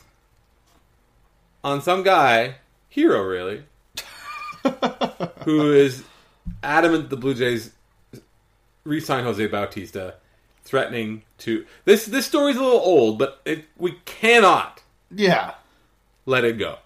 [1.63, 2.55] on some guy,
[2.87, 3.63] hero really,
[5.43, 6.03] who is
[6.63, 7.71] adamant the Blue Jays
[8.85, 10.15] re-sign Jose Bautista,
[10.63, 12.05] threatening to this.
[12.05, 14.81] This story's a little old, but it, we cannot
[15.13, 15.55] Yeah.
[16.25, 16.77] let it go.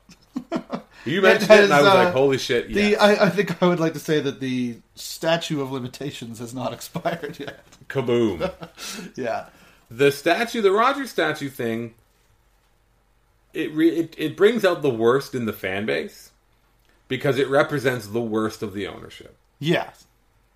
[1.05, 3.67] You mentioned it, and I was uh, like, "Holy shit!" The I, I think I
[3.67, 7.63] would like to say that the statute of limitations has not expired yet.
[7.89, 8.51] Kaboom!
[9.17, 9.47] Yeah,
[9.91, 11.93] the statue, the Rogers statue thing,
[13.53, 16.31] it, re- it it brings out the worst in the fan base
[17.07, 20.05] because it represents the worst of the ownership, Yes,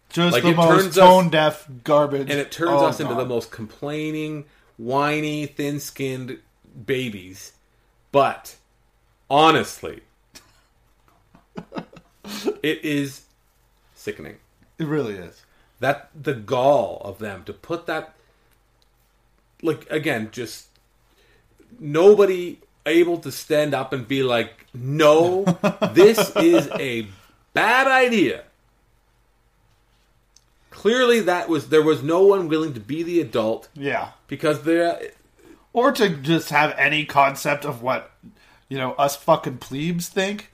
[0.10, 3.00] just Like, the it most turns us- tone deaf garbage, and it turns Oh, us
[3.00, 4.46] into the most complaining,
[4.78, 6.40] whiny, thin-skinned
[6.86, 7.52] babies.
[8.12, 8.56] But
[9.30, 10.02] honestly,
[12.63, 13.22] it is
[13.96, 14.38] sickening.
[14.78, 15.43] It really is.
[15.80, 18.13] that the gall of them to put that
[19.62, 20.67] like again just
[21.80, 25.43] nobody able to stand up and be like no
[25.93, 27.08] this is a
[27.54, 28.43] bad idea
[30.70, 35.00] clearly that was there was no one willing to be the adult Yeah, because they're
[35.74, 38.12] or to just have any concept of what
[38.70, 40.52] you know us fucking plebes think.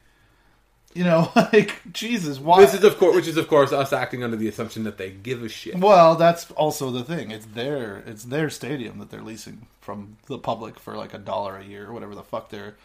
[0.96, 2.62] You know, like Jesus, why?
[2.62, 5.10] this is of course which is of course us acting under the assumption that they
[5.10, 7.32] give a shit Well, that's also the thing.
[7.32, 11.58] It's their it's their stadium that they're leasing from the public for like a dollar
[11.58, 12.76] a year or whatever the fuck their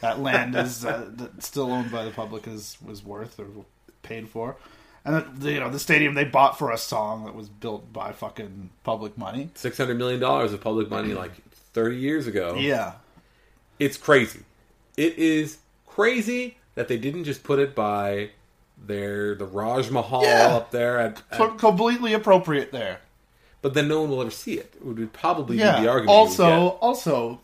[0.00, 3.46] that land is uh, still owned by the public is was worth or
[4.02, 4.56] paid for.
[5.04, 8.12] And the, you know the stadium they bought for a song that was built by
[8.12, 9.50] fucking public money.
[9.54, 11.32] 600 million dollars of public money like
[11.74, 12.94] 30 years ago Yeah,
[13.78, 14.40] it's crazy.
[14.96, 18.30] It is crazy that they didn't just put it by
[18.78, 20.54] their the Raj Mahal Yeah.
[20.54, 23.00] up there, at, at- completely appropriate there.
[23.62, 24.74] but then no one will ever see it.
[24.76, 25.88] It would probably be the Yeah.
[25.88, 26.10] argument.
[26.10, 27.40] Also, also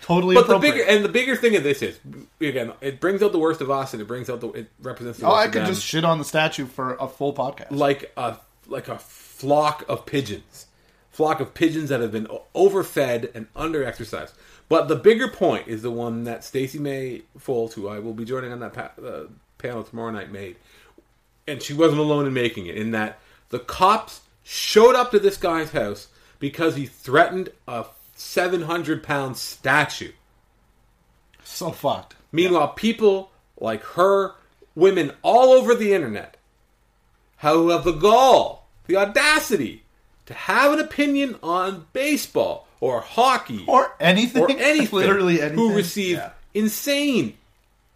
[0.00, 1.98] totally but the bigger and the bigger thing of this is
[2.40, 5.18] again, it brings out the worst of us, and it brings out the it represents
[5.18, 7.70] the oh, I could just shit on the statue for a full podcast.
[7.70, 8.36] like a
[8.68, 10.66] like a flock of pigeons,
[11.10, 14.32] flock of pigeons that have been overfed and under-exercised.
[14.72, 18.24] But the bigger point is the one that Stacey May Fowles, who I will be
[18.24, 19.24] joining on that pa- uh,
[19.58, 20.56] panel tomorrow night, made.
[21.46, 22.76] and she wasn't alone in making it.
[22.76, 23.18] In that
[23.50, 26.08] the cops showed up to this guy's house
[26.38, 30.12] because he threatened a seven hundred pound statue.
[31.44, 32.16] So fucked.
[32.32, 33.30] Meanwhile, people
[33.60, 34.36] like her,
[34.74, 36.38] women all over the internet,
[37.40, 39.82] who have the gall, the audacity
[40.24, 44.42] to have an opinion on baseball or hockey Or anything.
[44.42, 45.56] or anything, Literally anything.
[45.56, 46.30] who receive Yeah.
[46.52, 47.38] insane,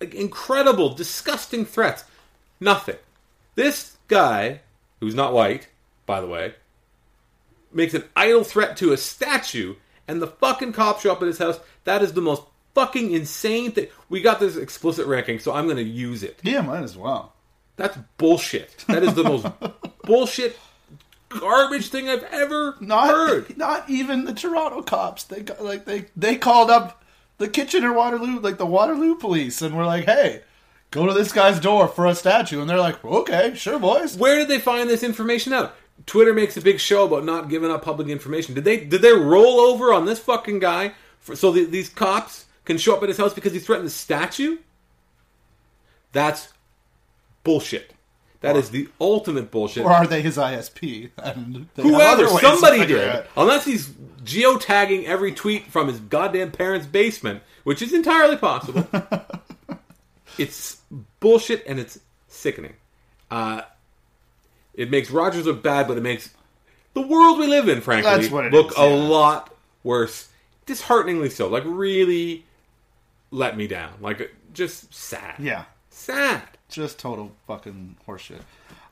[0.01, 2.05] like, incredible, disgusting threats.
[2.61, 2.95] Nothing.
[3.57, 4.61] This guy,
[5.01, 5.67] who's not white,
[6.07, 6.55] by the way,
[7.73, 9.75] makes an idle threat to a statue,
[10.07, 11.59] and the fucking cops show up at his house.
[11.83, 12.43] That is the most
[12.77, 13.89] fucking insane thing.
[14.09, 16.39] We got this explicit ranking, so I'm going to use it.
[16.45, 17.33] Yeah, might as well.
[17.75, 18.85] That's bullshit.
[18.87, 19.47] That is the most
[20.05, 20.57] bullshit,
[21.41, 23.57] garbage thing I've ever Not heard.
[23.59, 25.25] not even the Toronto cops.
[25.25, 27.03] They like they they called up
[27.39, 30.43] the Kitchener Waterloo, like the Waterloo police, and were like, "Hey,
[30.91, 34.37] go to this guy's door for a statue." And they're like, "Okay, sure, boys." Where
[34.37, 35.75] did they find this information out?
[36.05, 38.55] Twitter makes a big show about not giving up public information.
[38.55, 42.47] Did they did they roll over on this fucking guy for, so the, these cops
[42.65, 44.59] can show up at his house because he threatened the statue?
[46.13, 46.53] That's
[47.45, 47.93] bullshit.
[48.47, 49.85] That is the ultimate bullshit.
[49.85, 51.11] Or are they his ISP?
[51.17, 52.91] And Whoever, other ways to somebody did.
[52.91, 53.31] it.
[53.37, 53.89] Unless he's
[54.25, 58.87] geotagging every tweet from his goddamn parents' basement, which is entirely possible.
[60.39, 60.77] it's
[61.21, 62.75] bullshit and it's sickening.
[63.31, 63.63] Uh,
[64.75, 66.33] it makes Rogers look bad, but it makes
[66.95, 70.29] the world we live in, frankly, That's what it look is, a lot worse.
[70.67, 71.49] Dishearteningly so.
[71.49, 72.45] Like, really
[73.31, 73.93] let me down.
[74.01, 75.37] Like, just sad.
[75.39, 76.43] Yeah, Sad.
[76.69, 78.43] Just total fucking horseshit.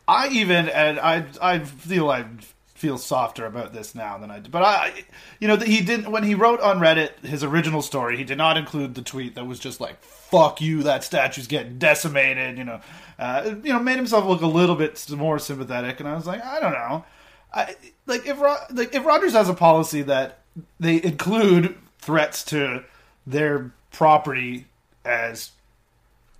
[0.07, 2.27] I even and I I feel I
[2.75, 4.51] feel softer about this now than I did.
[4.51, 5.05] But I,
[5.41, 8.17] you know, he didn't when he wrote on Reddit his original story.
[8.17, 11.79] He did not include the tweet that was just like "fuck you," that statue's getting
[11.79, 12.59] decimated.
[12.59, 12.81] You know,
[13.19, 16.01] uh, you know, made himself look a little bit more sympathetic.
[16.01, 17.05] And I was like, I don't know,
[17.53, 17.75] I
[18.07, 20.41] like if like if Rogers has a policy that
[20.79, 22.85] they include threats to
[23.27, 24.67] their property
[25.05, 25.53] as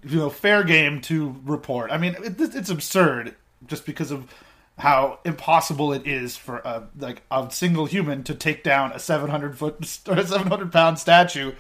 [0.07, 1.91] you know fair game to report.
[1.91, 3.35] I mean, it, it's absurd
[3.67, 4.33] just because of
[4.79, 9.31] how impossible it is for a like a single human to take down a seven
[9.31, 9.75] hundred foot
[10.09, 11.53] or a seven hundred pound statue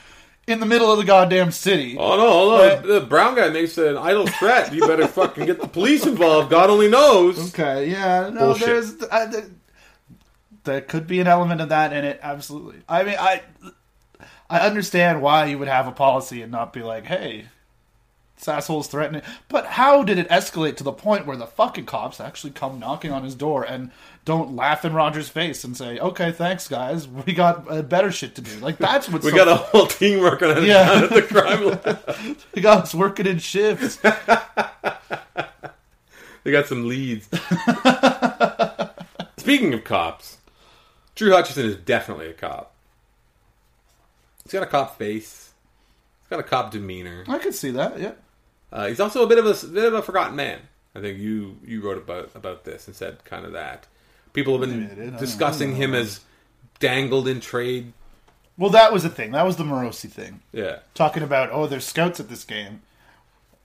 [0.47, 1.97] in the middle of the goddamn city.
[1.99, 4.75] Oh no, hold But- The brown guy makes an idle threat.
[4.75, 6.51] You better fucking get the police involved.
[6.51, 7.51] God only knows.
[7.55, 8.67] Okay, yeah, no, Bullshit.
[8.67, 9.45] there's I, there,
[10.65, 12.19] there could be an element of that in it.
[12.23, 12.83] Absolutely.
[12.89, 13.43] I mean, I
[14.51, 17.47] I understand why you would have a policy and not be like, hey.
[18.37, 19.23] This asshole's threatening.
[19.49, 23.13] But how did it escalate to the point where the fucking cops actually come knocking
[23.13, 23.91] on his door and
[24.25, 27.07] don't laugh in Roger's face and say, "Okay, thanks, guys.
[27.07, 29.87] We got uh, better shit to do." Like that's what's We so got a whole
[29.87, 31.07] team working on Yeah.
[31.07, 32.37] the crime lab.
[32.55, 33.97] we got us working in shifts.
[36.43, 37.29] They got some leads.
[39.39, 40.39] Speaking of cops,
[41.15, 42.75] Drew Hutchison is definitely a cop.
[44.43, 45.54] He's got a cop face.
[46.25, 47.25] He's got a cop demeanor.
[47.29, 47.99] I could see that.
[48.01, 48.13] Yeah.
[48.73, 50.61] Uh, he's also a bit of a bit of a forgotten man.
[50.95, 53.87] I think you you wrote about about this and said kind of that.
[54.33, 54.97] People have did.
[54.97, 56.21] Been discussing him as
[56.81, 57.93] dangled in trade.
[58.57, 59.33] Well, that was the thing.
[59.33, 60.41] That was the Morosi thing.
[60.53, 60.79] Yeah.
[60.95, 62.83] talking about oh there's scouts at this game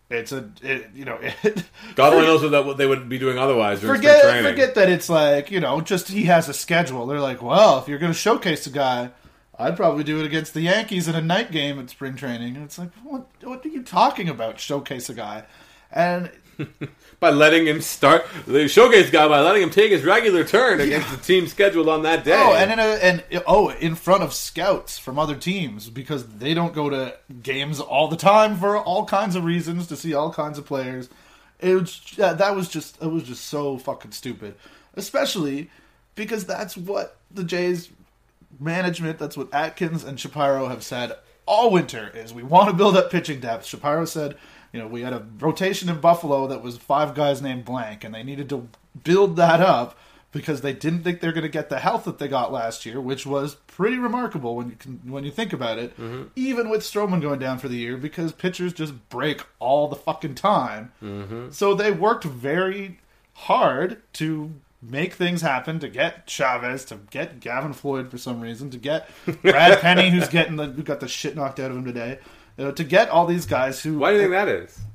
[0.10, 1.64] it's a it, you know it,
[1.96, 5.60] God only knows what, they would be doing otherwise forget forget that it's like you
[5.60, 8.72] know just he has a schedule they're like well if you're going to showcase a
[8.72, 9.12] guy
[9.60, 12.56] I'd probably do it against the Yankees in a night game at spring training.
[12.56, 14.60] And it's like what what are you talking about?
[14.60, 15.44] Showcase a guy.
[15.92, 16.32] And
[17.20, 21.10] by letting him start the showcase guy by letting him take his regular turn against
[21.12, 22.36] the team scheduled on that day.
[22.36, 26.54] Oh, and in a, and oh, in front of scouts from other teams because they
[26.54, 30.32] don't go to games all the time for all kinds of reasons to see all
[30.32, 31.10] kinds of players.
[31.60, 34.56] It was yeah, that was just it was just so fucking stupid,
[34.96, 35.70] especially
[36.16, 37.90] because that's what the Jays
[38.60, 41.18] management, that's what Atkins and Shapiro have said
[41.50, 43.66] all winter is we want to build up pitching depth.
[43.66, 44.38] Shapiro said,
[44.72, 48.14] you know, we had a rotation in Buffalo that was five guys named blank, and
[48.14, 48.68] they needed to
[49.04, 49.98] build that up
[50.32, 53.02] because they didn't think they're going to get the health that they got last year,
[53.02, 55.92] which was pretty remarkable when you can, when you think about it.
[55.98, 56.26] Mm-hmm.
[56.36, 60.36] Even with Stroman going down for the year, because pitchers just break all the fucking
[60.36, 60.92] time.
[61.02, 61.50] Mm-hmm.
[61.50, 63.00] So they worked very
[63.34, 68.70] hard to make things happen to get Chavez, to get Gavin Floyd for some reason,
[68.72, 69.10] to get
[69.42, 72.20] Brad Penny, who's getting the who got the shit knocked out of him today.
[72.58, 74.80] You know, to get all these guys who Why do you think that is?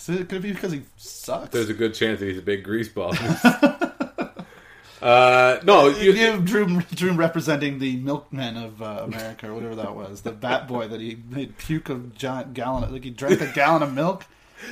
[0.00, 1.50] So it could be because he sucks.
[1.50, 3.12] There's a good chance that he's a big greaseball.
[5.02, 9.74] uh, no, you, you have Drew, Drew representing the milkman of uh, America or whatever
[9.74, 13.42] that was, the bat boy that he made puke a giant gallon, like he drank
[13.42, 14.24] a gallon of milk.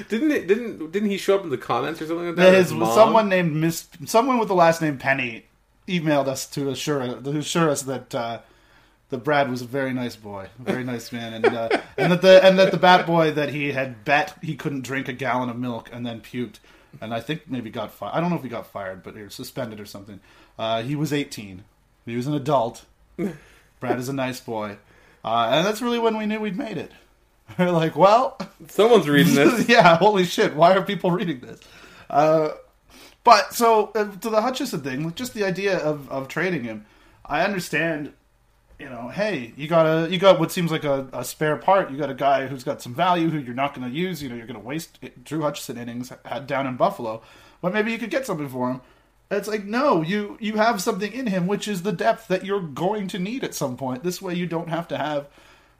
[0.09, 2.55] Didn't it, didn't didn't he show up in the comments or something like that?
[2.55, 5.47] His, His someone named Miss, someone with the last name Penny,
[5.89, 8.41] emailed us to assure to assure us that uh,
[9.11, 12.23] that Brad was a very nice boy, a very nice man, and uh, and that
[12.23, 15.49] the and that the Bat Boy that he had bet he couldn't drink a gallon
[15.49, 16.59] of milk and then puked,
[17.01, 18.13] and I think maybe got fired.
[18.15, 20.21] I don't know if he got fired, but he was suspended or something.
[20.59, 21.65] Uh, he was eighteen.
[22.05, 22.85] He was an adult.
[23.81, 24.79] Brad is a nice boy,
[25.25, 26.93] uh, and that's really when we knew we'd made it.
[27.59, 29.69] We're like, well, Someone's reading this.
[29.69, 30.55] yeah, holy shit!
[30.55, 31.61] Why are people reading this?
[32.09, 32.51] Uh,
[33.25, 36.87] but so uh, to the Hutchison thing, just the idea of, of trading him,
[37.25, 38.13] I understand.
[38.79, 41.91] You know, hey, you got a you got what seems like a, a spare part.
[41.91, 44.23] You got a guy who's got some value who you're not going to use.
[44.23, 46.13] You know, you're going to waste Drew Hutchison innings
[46.45, 47.23] down in Buffalo,
[47.63, 48.81] but maybe you could get something for him.
[49.31, 52.61] It's like no, you you have something in him, which is the depth that you're
[52.61, 54.03] going to need at some point.
[54.03, 55.29] This way, you don't have to have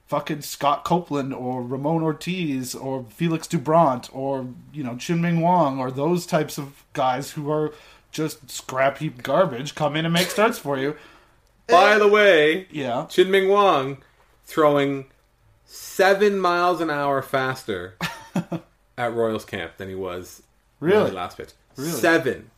[0.07, 5.91] fucking Scott Copeland or Ramon Ortiz or Felix Doubront or you know Chien-Ming Wang or
[5.91, 7.73] those types of guys who are
[8.11, 10.95] just scrap heap garbage come in and make starts for you.
[11.67, 13.97] By the way, Yeah, Chien-Ming Wang
[14.45, 15.05] throwing
[15.65, 17.95] seven miles an hour faster
[18.97, 20.41] at Royals camp than he was
[20.79, 21.11] Really?
[21.11, 21.49] last pitch.
[21.75, 21.91] Really?
[21.91, 22.49] Seven.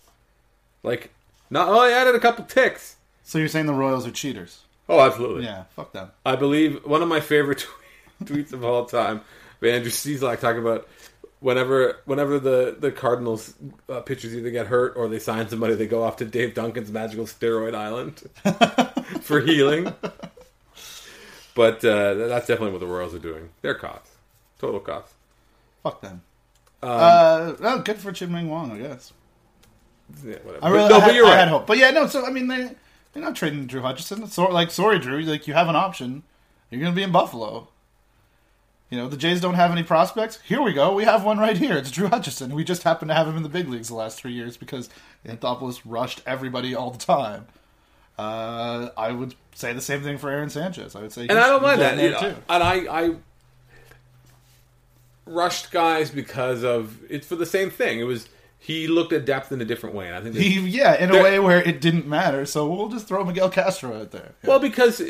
[0.84, 1.12] Like,
[1.50, 1.68] not.
[1.70, 2.98] Oh, he added a couple ticks.
[3.24, 4.62] so you're saying the Royals are cheaters?
[4.89, 5.43] Oh, absolutely.
[5.45, 6.10] Yeah, fuck them.
[6.25, 7.65] I believe one of my favorite
[8.23, 9.21] tweets of all time,
[9.62, 10.88] by Andrew Cizak talking about
[11.41, 13.54] whenever whenever the the Cardinals
[13.88, 16.91] uh, pitchers either get hurt or they sign somebody, they go off to Dave Duncan's
[16.91, 18.21] magical steroid island
[19.23, 19.93] for healing.
[21.56, 23.49] But uh, that's definitely what the Royals are doing.
[23.62, 24.10] They're cops,
[24.60, 25.13] total cops.
[25.84, 26.21] Fuck them.
[26.82, 29.12] Um, uh, well, good for Chien-Ming Wang, I guess.
[30.25, 30.65] Yeah, whatever.
[30.65, 31.34] I really, But- no, I, but you're right.
[31.34, 32.08] I had hope, but yeah, no.
[32.08, 32.71] So I mean, they
[33.20, 34.28] they're not trading Drew Hutchison.
[34.28, 35.22] So, like, sorry, Drew.
[35.22, 36.24] Like, you have an option.
[36.70, 37.68] You're going to be in Buffalo.
[38.90, 40.40] You know, the Jays don't have any prospects.
[40.46, 40.94] Here we go.
[40.94, 41.78] We have one right here.
[41.78, 42.56] It's Drew Hutchison.
[42.56, 44.90] We just happen to have him in the big leagues the last three years because
[45.28, 47.48] Anthopoulos rushed everybody all the time.
[48.18, 50.96] Uh, I would say the same thing for Aaron Sanchez.
[50.96, 51.98] I would say, and I don't mind that.
[51.98, 52.36] You know, too.
[52.50, 53.16] and I, I
[55.26, 58.00] rushed guys because of it's for the same thing.
[58.00, 58.28] It was
[58.60, 61.10] he looked at depth in a different way, and I think that, He, yeah, in
[61.12, 62.45] a way where it didn't matter.
[62.45, 64.34] So we'll just throw Miguel Castro out there.
[64.43, 64.50] Yeah.
[64.50, 65.02] well because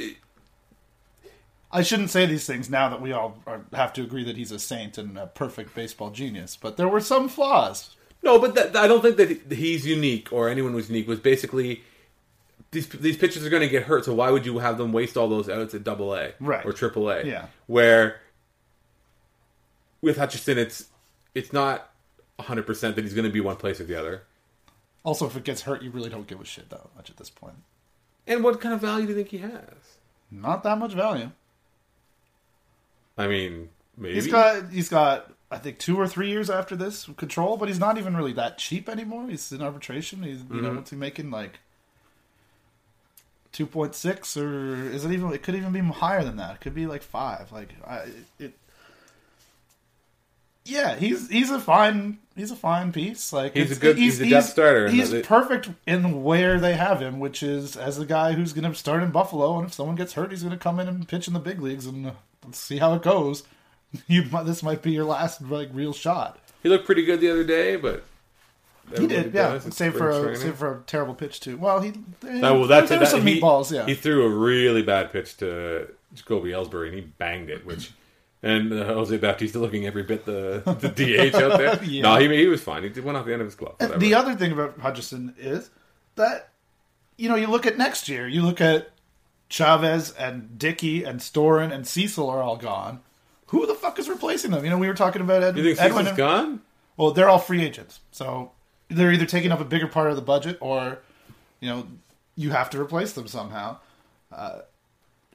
[1.72, 4.52] I shouldn't say these things now that we all are, have to agree that he's
[4.52, 7.96] a saint and a perfect baseball genius, but there were some flaws.
[8.24, 11.08] no, but that, I don't think that he's unique or anyone was unique.
[11.08, 11.84] Was basically
[12.72, 15.18] these these pitchers are going to get hurt, so why would you have them waste
[15.18, 16.66] all those outs at Double A Right.
[16.66, 17.24] or Triple A?
[17.24, 17.48] Yeah.
[17.68, 18.20] where
[20.02, 20.86] with Hutchison, it's
[21.36, 21.89] it's not
[22.40, 24.24] 100 percent that he's going to be one place or the other.
[25.04, 27.30] Also, if it gets hurt, you really don't give a shit that much at this
[27.30, 27.56] point.
[28.28, 29.98] And what kind of value do you think he has?
[30.32, 31.32] Not that much value.
[33.18, 37.08] I mean, maybe He's got he's got I think two or three years after this
[37.18, 39.28] control, but he's not even really that cheap anymore.
[39.28, 40.24] He's in arbitration.
[40.24, 40.76] He's you know mm-hmm.
[40.78, 41.60] what's he making like
[43.52, 45.34] two point six or is it even?
[45.34, 46.56] It could even be higher than that.
[46.56, 47.52] It could be like five.
[47.52, 48.06] Like I
[48.38, 48.54] it.
[50.66, 53.34] Yeah, he's he's a fine he's a fine piece.
[53.34, 57.02] Like He's a good- he's a depth starter, He's it- perfect in where they have
[57.02, 59.96] him, which is as a guy who's going to start in Buffalo, and if someone
[59.96, 62.12] gets hurt, he's going to come in and pitch in the big leagues, and uh,
[62.46, 63.44] let's see how it goes.
[64.08, 66.38] You this might be your last like real shot.
[66.62, 68.04] he looked pretty good the other day, but
[68.96, 69.58] He did, yeah.
[69.58, 70.40] Save for a training.
[70.42, 71.58] save for a terrible pitch too.
[71.58, 71.94] Well, he
[72.24, 73.72] Oh, well, that's there were that, some he, meatballs.
[73.72, 77.66] Yeah, he threw a really bad pitch to Jacoby Ellsbury, and he banged it.
[77.66, 77.92] Which
[78.42, 81.80] and uh, Jose Bautista looking every bit the the DH out there.
[81.84, 82.02] Yeah.
[82.04, 82.84] No, he he was fine.
[82.92, 83.76] He went off the end of his glove.
[83.80, 84.00] Whatever.
[84.00, 85.70] the other thing about Hutchison is
[86.16, 86.50] that
[87.18, 88.90] you know you look at next year, you look at
[89.50, 93.02] Chavez and Dickey and Storen and Cecil are all gone.
[93.48, 94.64] Who the fuck is replacing them?
[94.64, 96.06] You know, we were talking about Ed, you think Edwin.
[96.06, 96.62] Cecil's and- gone?
[96.98, 98.52] Well, they're all free agents, so
[98.90, 101.00] they're either taking up a bigger part of the budget, or
[101.62, 101.88] you know,
[102.36, 103.78] you have to replace them somehow.
[104.32, 104.60] Uh,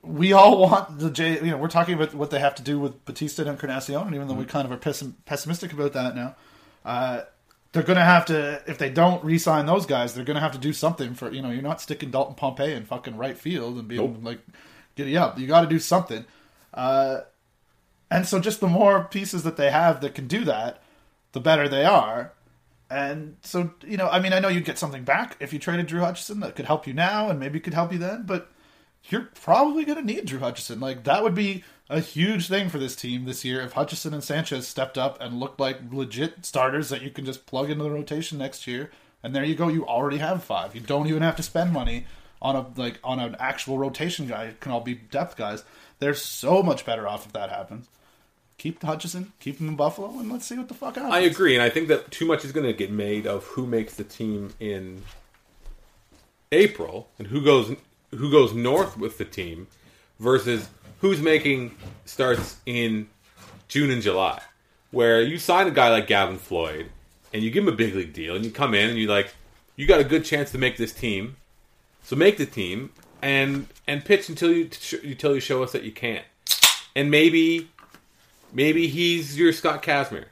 [0.04, 1.34] we all want the J.
[1.34, 4.14] You know, we're talking about what they have to do with Bautista and Encarnacion, and
[4.14, 6.36] even though we kind of are pessim- pessimistic about that now,
[6.84, 7.22] uh,
[7.72, 8.62] they're going to have to.
[8.66, 11.30] If they don't re-sign those guys, they're going to have to do something for.
[11.32, 14.18] You know, you're not sticking Dalton Pompey in fucking right field and being Nope.
[14.22, 14.40] like,
[14.94, 15.38] giddy up.
[15.38, 16.24] You got to do something.
[16.72, 17.20] Uh,
[18.10, 20.82] and so, just the more pieces that they have that can do that,
[21.32, 22.32] the better they are.
[22.90, 25.86] And so, you know, I mean, I know you'd get something back if you traded
[25.86, 28.52] Drew Hutchison that could help you now and maybe could help you then, but
[29.08, 30.80] you're probably going to need Drew Hutchison.
[30.80, 34.24] Like, that would be a huge thing for this team this year if Hutchison and
[34.24, 37.90] Sanchez stepped up and looked like legit starters that you can just plug into the
[37.90, 38.90] rotation next year.
[39.22, 40.74] And there you go, you already have five.
[40.74, 42.06] You don't even have to spend money
[42.42, 44.44] on a like on an actual rotation guy.
[44.44, 45.64] It can all be depth guys.
[45.98, 47.88] They're so much better off if that happens.
[48.58, 51.14] keep Hutchison, keep him in Buffalo, and let's see what the fuck happens.
[51.14, 53.66] I agree, and I think that too much is going to get made of who
[53.66, 55.02] makes the team in
[56.52, 57.74] April and who goes
[58.16, 59.66] who goes north with the team
[60.18, 60.68] versus
[61.00, 63.08] who's making starts in
[63.68, 64.40] June and July.
[64.90, 66.90] Where you sign a guy like Gavin Floyd
[67.32, 69.34] and you give him a big league deal and you come in and you like
[69.76, 71.36] you got a good chance to make this team.
[72.04, 72.90] So make the team
[73.20, 74.70] and and pitch until you
[75.02, 76.24] until you show us that you can't.
[76.94, 77.70] And maybe
[78.52, 80.26] maybe he's your Scott Kazmir.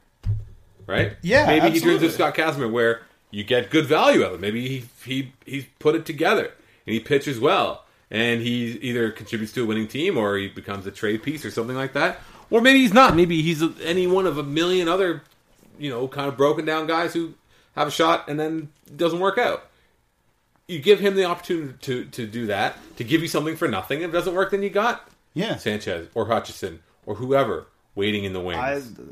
[0.87, 1.16] Right?
[1.22, 1.80] Yeah, Maybe he absolutely.
[1.80, 4.41] turns into Scott Kazmir where you get good value out of it.
[4.41, 6.53] Maybe he he he's put it together
[6.87, 10.87] and he pitches well and he either contributes to a winning team or he becomes
[10.87, 12.20] a trade piece or something like that.
[12.51, 13.16] Or maybe he's not.
[13.16, 15.22] Maybe he's a, any one of a million other,
[15.78, 17.35] you know, kind of broken down guys who
[17.74, 19.66] have a shot and then doesn't work out.
[20.68, 24.03] You give him the opportunity to, to do that, to give you something for nothing.
[24.03, 28.33] If it doesn't work, then you got yeah, Sanchez or Hutchison or whoever waiting in
[28.33, 28.59] the wings.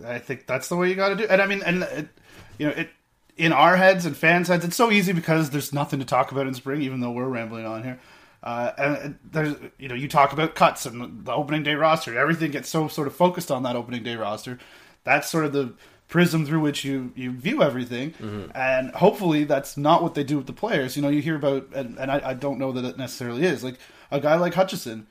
[0.04, 1.26] I I think that's the way you got to do.
[1.28, 2.08] And I mean, and it,
[2.58, 2.90] you know, it
[3.40, 6.46] in our heads and fans' heads, it's so easy because there's nothing to talk about
[6.46, 7.98] in spring, even though we're rambling on here.
[8.42, 12.16] Uh, and there's, you know, you talk about cuts and the opening day roster.
[12.18, 14.58] Everything gets so sort of focused on that opening day roster.
[15.04, 15.74] That's sort of the
[16.08, 18.14] prism through which you, you view everything.
[18.54, 20.96] And hopefully that's not what they do with the players.
[20.96, 23.64] You know, you hear about, and, and I, I don't know that it necessarily is.
[23.64, 23.78] Like
[24.10, 25.06] a guy like Hutchison,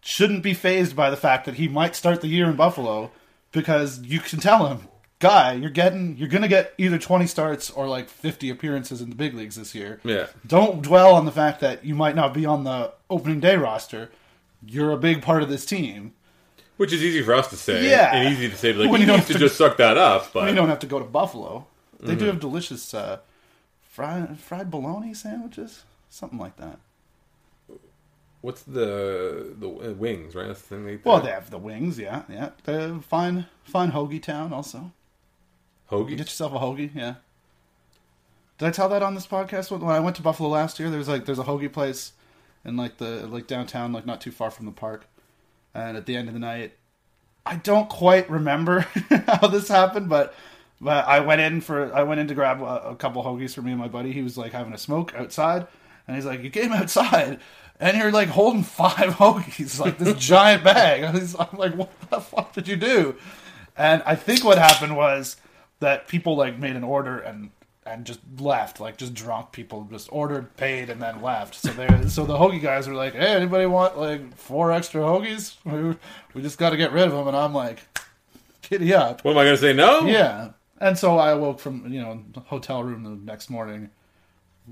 [0.00, 3.12] shouldn't be phased by the fact that he might start the year in Buffalo
[3.52, 4.88] because you can tell him,
[5.22, 9.16] guy, you're getting you're gonna get either 20 starts or like 50 appearances in the
[9.16, 10.00] big leagues this year.
[10.04, 10.26] Yeah.
[10.46, 14.10] Don't dwell on the fact that you might not be on the opening day roster.
[14.66, 16.12] You're a big part of this team.
[16.76, 17.88] Which is easy for us to say.
[17.88, 18.14] Yeah.
[18.14, 19.76] And easy to say, like, When you you don't need to have to- just suck
[19.78, 20.32] that up.
[20.32, 21.66] But You don't have to go to Buffalo.
[22.00, 22.18] They Mm-hmm.
[22.18, 23.18] do have delicious uh,
[23.88, 26.78] fried fried bologna sandwiches, something like that.
[28.40, 30.34] What's the the uh, wings?
[30.34, 30.84] Right, that's the thing.
[30.84, 32.50] They Well, they have the wings, yeah, yeah.
[32.64, 34.90] They have fine, fine hoagie town also.
[35.92, 36.10] Hoagie.
[36.10, 37.14] Get yourself a hoagie, yeah.
[38.58, 40.90] Did I tell that on this podcast when I went to Buffalo last year?
[40.90, 42.12] There's like there's a hoagie place
[42.64, 45.06] in like the like downtown, like not too far from the park.
[45.74, 46.74] And at the end of the night,
[47.44, 48.80] I don't quite remember
[49.26, 50.34] how this happened, but
[50.80, 53.62] but I went in for I went in to grab a, a couple hoagies for
[53.62, 54.12] me and my buddy.
[54.12, 55.66] He was like having a smoke outside,
[56.06, 57.40] and he's like, "You came outside."
[57.80, 61.02] And you're like holding five hoagies, like this giant bag.
[61.38, 63.16] I'm like, what the fuck did you do?
[63.76, 65.36] And I think what happened was
[65.82, 67.50] that people like made an order and
[67.84, 71.56] and just left, like just drunk people just ordered, paid, and then left.
[71.56, 75.56] So they so the hoagie guys were like, "Hey, anybody want like four extra hoagies?
[75.64, 75.96] We,
[76.34, 77.80] we just got to get rid of them." And I'm like,
[78.62, 79.72] "Giddy up!" what am I going to say?
[79.72, 80.06] No.
[80.06, 80.50] Yeah.
[80.80, 83.90] And so I woke from you know hotel room the next morning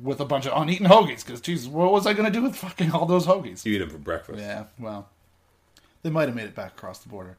[0.00, 2.54] with a bunch of uneaten hoagies because Jesus, what was I going to do with
[2.54, 3.64] fucking all those hoagies?
[3.64, 4.38] You eat them for breakfast.
[4.38, 5.08] Yeah, well,
[6.02, 7.36] they might have made it back across the border.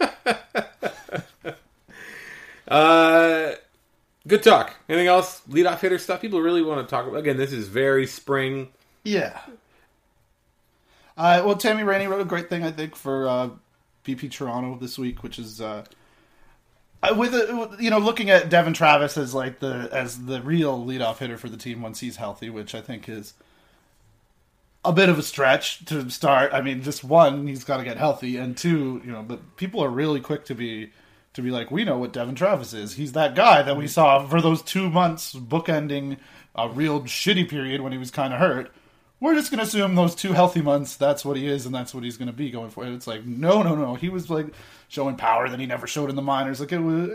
[2.68, 3.52] Uh,
[4.26, 4.74] good talk.
[4.88, 5.42] Anything else?
[5.48, 6.20] Leadoff hitter stuff.
[6.20, 7.18] People really want to talk about.
[7.18, 8.68] Again, this is very spring.
[9.04, 9.38] Yeah.
[11.16, 13.50] Uh, well, Tammy Rainey wrote a great thing, I think, for uh,
[14.04, 15.84] BP Toronto this week, which is uh,
[17.02, 20.84] uh, with uh, you know looking at Devon Travis as like the as the real
[20.84, 23.34] leadoff hitter for the team once he's healthy, which I think is
[24.84, 26.52] a bit of a stretch to start.
[26.52, 29.82] I mean, just one, he's got to get healthy, and two, you know, but people
[29.82, 30.92] are really quick to be
[31.36, 32.94] to be like, we know what Devon Travis is.
[32.94, 36.16] He's that guy that we saw for those two months, bookending
[36.54, 38.72] a real shitty period when he was kind of hurt.
[39.20, 42.04] We're just gonna assume those two healthy months, that's what he is, and that's what
[42.04, 42.84] he's gonna be going for.
[42.84, 43.94] And it's like, no, no, no.
[43.94, 44.48] He was like
[44.88, 46.60] showing power that he never showed in the minors.
[46.60, 47.10] Like it was,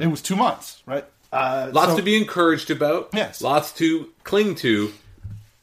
[0.00, 1.04] it was two months, right?
[1.32, 3.10] Uh, Lots so- to be encouraged about.
[3.12, 3.42] Yes.
[3.42, 4.92] Lots to cling to.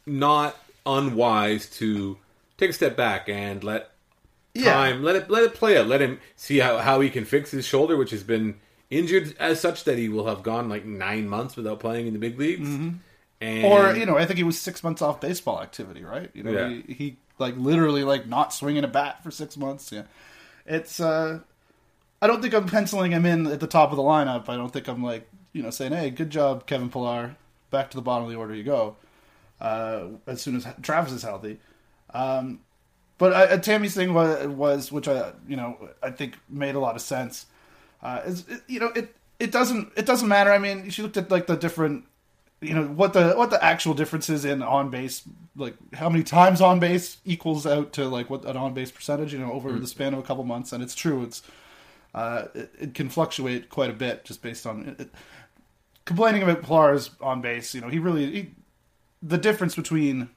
[0.06, 2.18] Not unwise to
[2.58, 3.91] take a step back and let
[4.54, 4.74] Yeah.
[4.74, 5.88] time let it let it play out.
[5.88, 8.56] Let him see how, how he can fix his shoulder, which has been
[8.89, 12.20] injured as such that he will have gone like nine months without playing in the
[12.20, 12.68] big leagues.
[12.68, 13.66] Mm-hmm.
[13.66, 16.30] Or you know, I think he was six months off baseball activity, right?
[16.34, 16.70] You know, Yeah.
[16.88, 19.91] he, he like literally like not swinging a bat for six months.
[19.91, 20.04] Yeah,
[20.66, 20.99] it's.
[20.99, 21.39] uh
[22.24, 24.47] I don't think I'm penciling him in at the top of the lineup.
[24.47, 27.36] I don't think I'm like you know saying, "Hey, good job, Kevin Pillar.
[27.72, 28.95] Back to the bottom of the order you go."
[29.60, 31.60] Uh, as soon as Travis is healthy.
[32.14, 32.60] Um,
[33.22, 36.95] but uh, Tammy's thing was, was, which I you know I think made a lot
[36.95, 37.45] of sense.
[38.01, 40.51] Uh, is it, you know it it doesn't it doesn't matter.
[40.51, 42.05] I mean, she looked at like the different
[42.61, 45.22] you know what the what the actual differences in on base
[45.55, 49.34] like how many times on base equals out to like what an on base percentage
[49.34, 51.41] you know over the span of a couple months and it's true it's
[52.13, 55.11] uh it, it can fluctuate quite a bit just based on it, it-
[56.05, 58.51] complaining about Pillar's on base you know he really he,
[59.24, 60.30] the difference between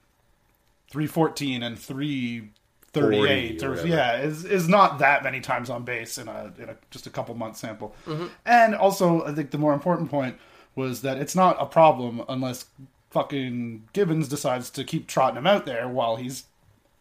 [0.91, 2.49] 314 and 3
[2.95, 6.69] 38 or or, yeah is is not that many times on base in a in
[6.69, 7.95] a just a couple month sample.
[8.07, 8.27] Mm-hmm.
[8.47, 10.39] And also, I think the more important point
[10.75, 12.67] was that it's not a problem unless
[13.11, 16.45] fucking Gibbons decides to keep trotting him out there while he's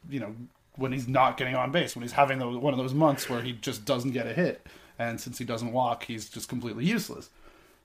[0.09, 0.35] you know
[0.75, 3.41] when he's not getting on base when he's having those, one of those months where
[3.41, 4.65] he just doesn't get a hit
[4.97, 7.29] and since he doesn't walk he's just completely useless.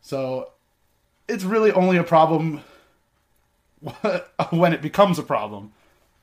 [0.00, 0.52] So
[1.28, 2.62] it's really only a problem
[4.50, 5.72] when it becomes a problem,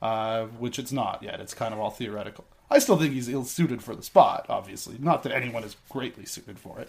[0.02, 1.40] uh, which it's not yet.
[1.40, 2.44] It's kind of all theoretical.
[2.70, 4.96] I still think he's ill suited for the spot, obviously.
[4.98, 6.88] Not that anyone is greatly suited for it.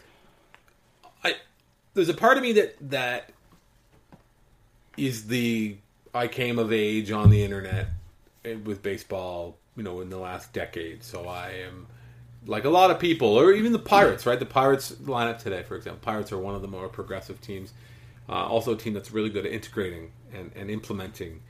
[1.23, 1.35] I
[1.93, 3.31] there's a part of me that that
[4.97, 5.77] is the
[6.13, 7.89] I came of age on the internet
[8.63, 11.03] with baseball, you know, in the last decade.
[11.03, 11.87] So I am
[12.45, 14.39] like a lot of people, or even the Pirates, right?
[14.39, 17.73] The Pirates lineup today, for example, Pirates are one of the more progressive teams.
[18.29, 21.41] Uh, also, a team that's really good at integrating and, and implementing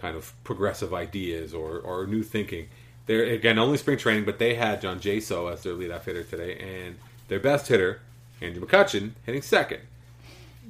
[0.00, 2.68] kind of progressive ideas or, or new thinking.
[3.06, 6.56] They're again only spring training, but they had John Jaso as their leadoff hitter today,
[6.58, 6.96] and
[7.28, 8.00] their best hitter,
[8.40, 9.80] Andrew McCutchen, hitting second.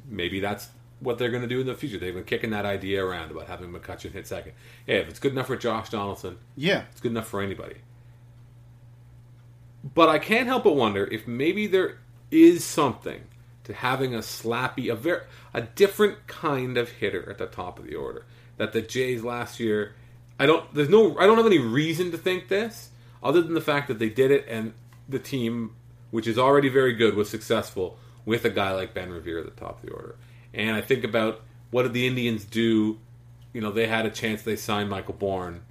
[0.08, 0.68] Maybe that's
[1.00, 1.98] what they're going to do in the future.
[1.98, 4.52] They've been kicking that idea around about having McCutchen hit second.
[4.86, 6.84] Hey, if it's good enough for Josh Donaldson, Yeah.
[6.90, 7.76] it's good enough for anybody.
[9.94, 11.98] But I can't help but wonder if maybe there
[12.30, 13.22] is something
[13.64, 15.22] to having a slappy, a very,
[15.54, 18.24] a different kind of hitter at the top of the order.
[18.60, 19.94] That the Jays last year,
[20.38, 22.90] I don't, there's no, I don't have any reason to think this,
[23.22, 24.74] other than the fact that they did it and
[25.08, 25.74] the team,
[26.10, 27.96] which is already very good, was successful
[28.26, 30.14] with a guy like Ben Revere at the top of the order.
[30.52, 31.40] And I think about
[31.70, 32.98] what did the Indians do?
[33.54, 34.42] You know, they had a chance.
[34.42, 35.62] They signed Michael Bourn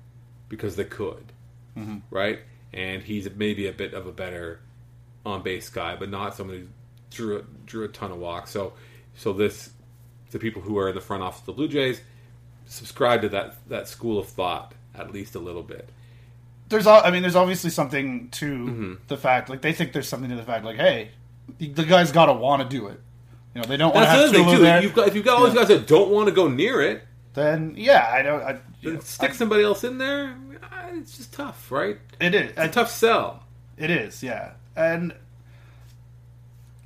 [0.47, 1.31] because they could,
[1.77, 1.97] mm-hmm.
[2.09, 2.39] right?
[2.73, 4.61] And he's maybe a bit of a better
[5.27, 6.67] on base guy, but not somebody who
[7.11, 8.49] drew a, drew a ton of walks.
[8.49, 8.73] So,
[9.13, 9.69] so this
[10.31, 12.01] the people who are in the front office of the Blue Jays
[12.69, 15.89] subscribe to that that school of thought at least a little bit.
[16.69, 18.93] There's, al- I mean, there's obviously something to Mm-hmm.
[19.07, 21.09] the fact, like they think there's something to the fact, like, hey,
[21.59, 22.99] the guy's got to want to do it.
[23.55, 24.63] You know, they don't want to have the other thing Tula too.
[24.63, 24.81] there.
[24.83, 27.03] You've got, if you've got all these guys that don't want to go near it,
[27.33, 28.43] Then yeah, I don't.
[28.43, 30.35] I, know, stick I- somebody else in there.
[30.93, 31.97] It's just tough, right?
[32.19, 32.51] it is.
[32.51, 33.43] It's a tough sell.
[33.77, 35.13] It is, yeah, and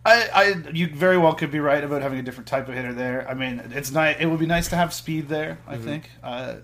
[0.06, 2.94] I, I, you very well could be right about having a different type of hitter
[2.94, 3.28] there.
[3.30, 4.18] I mean, it's nice.
[4.20, 5.60] It would be nice to have speed there.
[5.66, 6.56] I think, uh,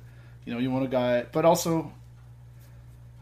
[0.46, 1.94] you know, you want a guy, but also,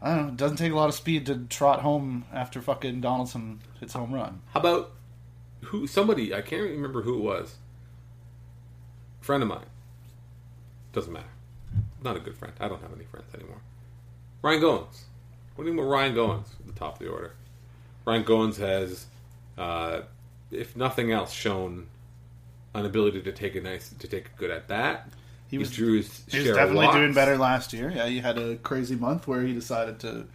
[0.01, 0.27] I don't know.
[0.29, 4.11] It doesn't take a lot of speed to trot home after fucking Donaldson hits home
[4.13, 4.41] run.
[4.53, 4.91] How about
[5.65, 5.85] who?
[5.85, 7.55] Somebody I can't remember who it was.
[9.21, 9.65] Friend of mine.
[10.93, 11.25] Doesn't matter.
[12.01, 12.53] Not a good friend.
[12.59, 13.61] I don't have any friends anymore.
[14.41, 15.01] Ryan Goins.
[15.55, 17.33] What do you mean Ryan Goins the top of the order?
[18.05, 19.07] Ryan Goins has,
[19.57, 20.01] uh,
[20.51, 21.87] if nothing else, shown
[22.73, 25.09] an ability to take a nice to take a good at bat.
[25.49, 27.89] He was- drew his He was definitely doing better last year.
[27.89, 30.27] Yeah, he had a crazy month where he decided to.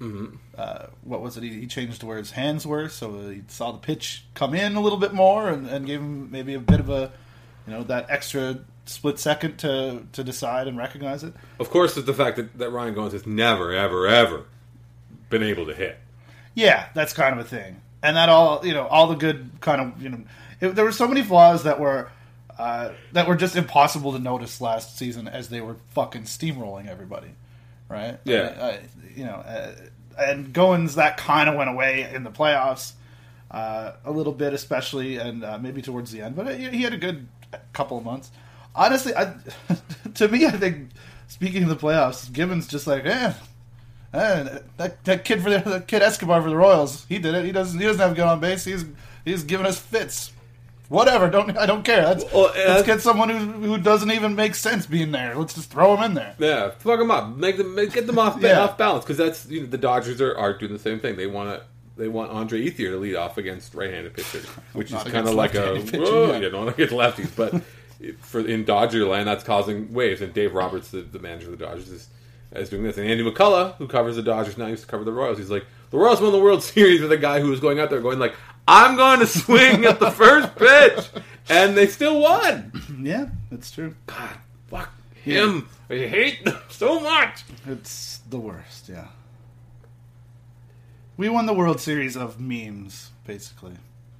[0.00, 0.36] Mm-hmm.
[0.58, 1.44] Uh, what was it?
[1.44, 4.74] He, he changed to where his hands were, so he saw the pitch come in
[4.74, 7.12] a little bit more, and, and gave him maybe a bit of a,
[7.66, 11.32] you know, that extra split second to to decide and recognize it.
[11.60, 14.44] Of course, it's the fact that, that Ryan Goins has never, ever, ever
[15.30, 15.98] been able to hit.
[16.54, 19.80] Yeah, that's kind of a thing, and that all you know, all the good kind
[19.80, 20.24] of you know,
[20.60, 22.10] it, there were so many flaws that were.
[22.56, 27.26] Uh, that were just impossible to notice last season as they were fucking steamrolling everybody,
[27.88, 28.20] right?
[28.22, 28.54] Yeah.
[28.56, 28.80] I, I,
[29.12, 29.72] you know, uh,
[30.16, 32.92] and Goins that kind of went away in the playoffs
[33.50, 36.36] uh, a little bit, especially, and uh, maybe towards the end.
[36.36, 37.26] But he, he had a good
[37.72, 38.30] couple of months.
[38.74, 39.34] Honestly, I,
[40.14, 40.90] to me, I think
[41.28, 43.32] speaking of the playoffs, Gibbons just like, eh,
[44.14, 47.44] eh, that that kid for the that kid Escobar for the Royals, he did it.
[47.44, 48.64] He doesn't he doesn't have get on base.
[48.64, 48.84] He's
[49.24, 50.32] he's giving us fits.
[50.88, 52.04] Whatever, don't I don't care.
[52.04, 55.34] Let's, Well, uh, let's get someone who who doesn't even make sense being there.
[55.34, 56.34] Let's just throw him in there.
[56.38, 57.36] Yeah, fuck them up.
[57.36, 58.60] Make them make, get them off Yeah.
[58.60, 61.16] off balance because that's you know the Dodgers are, are doing the same thing.
[61.16, 65.02] They want to they want Andre Ethier to lead off against right-handed pitchers, which is
[65.04, 66.38] kind of like a pitching, whoa, yeah.
[66.38, 67.62] you don't want to get lefties, but
[68.20, 70.20] for in Dodger land that's causing waves.
[70.20, 72.08] And Dave Roberts, the, the manager of the Dodgers, is
[72.54, 72.96] is doing this.
[72.96, 75.38] And Andy McCullough, who covers the Dodgers now, used to cover the Royals.
[75.38, 77.90] He's like the Royals won the World Series with a guy who was going out
[77.90, 78.34] there going like
[78.66, 81.08] I'm going to swing at the first pitch,
[81.48, 82.72] and they still won.
[83.04, 83.94] Yeah, that's true.
[84.06, 84.38] God,
[84.68, 85.68] fuck him.
[85.90, 87.44] I hate them so much.
[87.66, 88.88] It's the worst.
[88.88, 89.08] Yeah.
[91.18, 93.74] We won the World Series of memes, basically,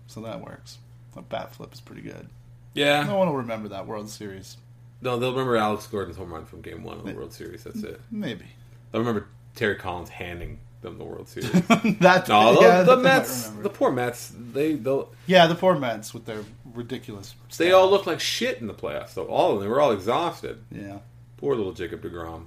[0.07, 0.79] so that works.
[1.17, 2.29] A bat flip is pretty good.
[2.75, 3.05] Yeah.
[3.05, 4.59] No one will remember that World Series.
[5.05, 7.63] No, they'll remember Alex Gordon's home run from Game One of the World Series.
[7.65, 8.01] That's it.
[8.11, 8.47] Maybe
[8.91, 11.51] They'll remember Terry Collins handing them the World Series.
[12.01, 12.27] that.
[12.29, 16.25] No, yeah, the, the Mets, the poor Mets, they they'll, yeah, the poor Mets with
[16.25, 16.43] their
[16.73, 17.35] ridiculous.
[17.59, 19.15] they all look like shit in the playoffs.
[19.15, 20.63] Though all of them, they were all exhausted.
[20.73, 20.99] Yeah,
[21.37, 22.47] Poor little Jacob Degrom.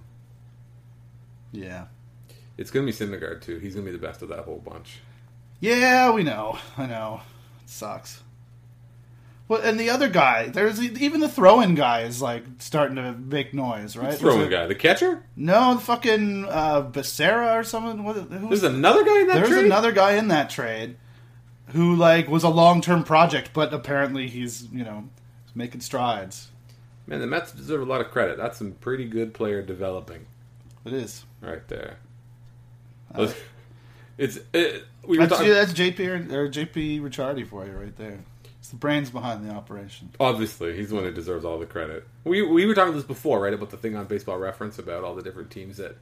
[1.52, 1.86] yeah.
[2.58, 3.60] It's going to be Syndergaard too.
[3.60, 4.98] He's going to be the best of that whole bunch.
[5.60, 6.58] Yeah, we know.
[6.76, 7.22] I know.
[7.64, 8.24] It sucks.
[9.48, 13.54] Well, and the other guy, there's even the throw-in guy is like starting to make
[13.54, 14.14] noise, right?
[14.14, 15.24] Throwing guy, the catcher.
[15.38, 18.04] No, the fucking uh, Becerra or someone.
[18.04, 19.44] What, who There's another guy in that trade?
[19.44, 19.66] There's trade.
[19.66, 20.98] another guy in that trade
[21.68, 25.08] who like was a long term project, but apparently he's you know
[25.56, 26.50] making strides.
[27.06, 28.36] Man, the Mets deserve a lot of credit.
[28.38, 30.26] That's some pretty good player developing
[30.84, 31.24] It is.
[31.40, 32.00] right there.
[34.18, 35.54] it's it, we were That's, talking.
[35.54, 36.00] that's JP
[36.32, 38.20] or, or JP Ricciardi for you right there.
[38.68, 40.10] It's the brains behind the operation.
[40.20, 42.06] Obviously, he's the one who deserves all the credit.
[42.26, 43.54] We we were talking this before, right?
[43.54, 45.96] About the thing on Baseball Reference about all the different teams that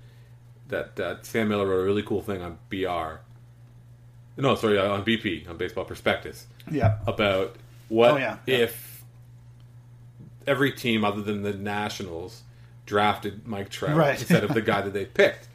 [0.69, 3.19] that uh, Sam Miller wrote a really cool thing on BR.
[4.41, 6.97] No, sorry, on BP on Baseball Prospectus Yeah.
[7.05, 7.55] about
[7.87, 8.55] what Oh, yeah, yeah.
[8.55, 9.03] if
[10.47, 12.41] every team other than the Nationals
[12.87, 14.19] drafted Mike Trout Right.
[14.19, 15.47] instead of the guy that they picked,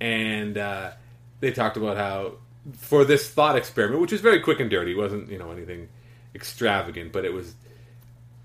[0.00, 0.90] and uh,
[1.38, 2.32] they talked about how
[2.72, 5.88] for this thought experiment, which was very quick and dirty, wasn't you know anything
[6.38, 7.54] extravagant, but it was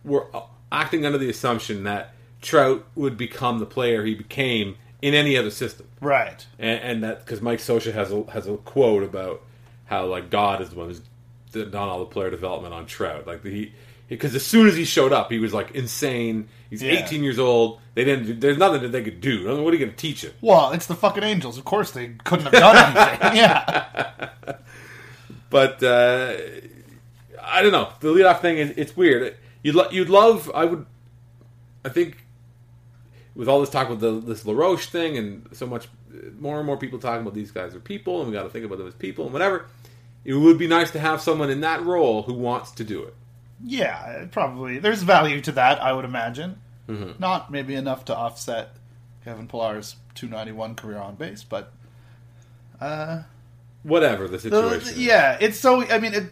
[0.04, 0.26] we're
[0.72, 5.52] acting under the assumption that Trout would become the player he became in any other
[5.52, 6.46] system Right.
[6.60, 9.42] and, and that because Mike Scioscia has a has a quote about
[9.86, 11.02] how like God is the one who's
[11.70, 13.28] done all the player development on Trout.
[13.28, 13.74] Like the, he
[14.10, 16.48] because as soon as he showed up, he was like insane.
[16.70, 17.04] He's Yeah.
[17.06, 17.80] 18 years old.
[17.96, 18.40] They didn't.
[18.40, 19.50] There's nothing that they could do.
[19.50, 20.34] I mean, what are you going to teach him?
[20.42, 21.58] Well, it's the fucking Angels.
[21.58, 23.20] Of course they couldn't have done anything.
[23.38, 24.30] yeah.
[25.50, 26.36] But uh,
[27.44, 27.92] I don't know.
[28.00, 29.36] The leadoff thing is it's weird.
[29.64, 30.52] You'd lo- you'd love.
[30.54, 30.86] I would.
[31.86, 32.26] I think
[33.36, 35.88] with all this talk with the, this LaRoche thing and so much
[36.40, 38.64] more and more people talking about these guys are people and we got to think
[38.64, 39.66] about them as people and whatever.
[40.24, 43.14] It would be nice to have someone in that role who wants to do it.
[43.64, 44.78] Yeah, probably.
[44.78, 46.60] There's value to that, I would imagine.
[46.88, 47.14] Mm-hmm.
[47.20, 48.76] Not maybe enough to offset
[49.26, 51.72] Kevin Pillar's 291 career on base, but
[52.80, 53.24] uh,
[53.84, 54.90] Whatever the the- situation.
[54.90, 54.98] is.
[55.00, 55.82] yeah, it's so.
[55.90, 56.26] I mean, it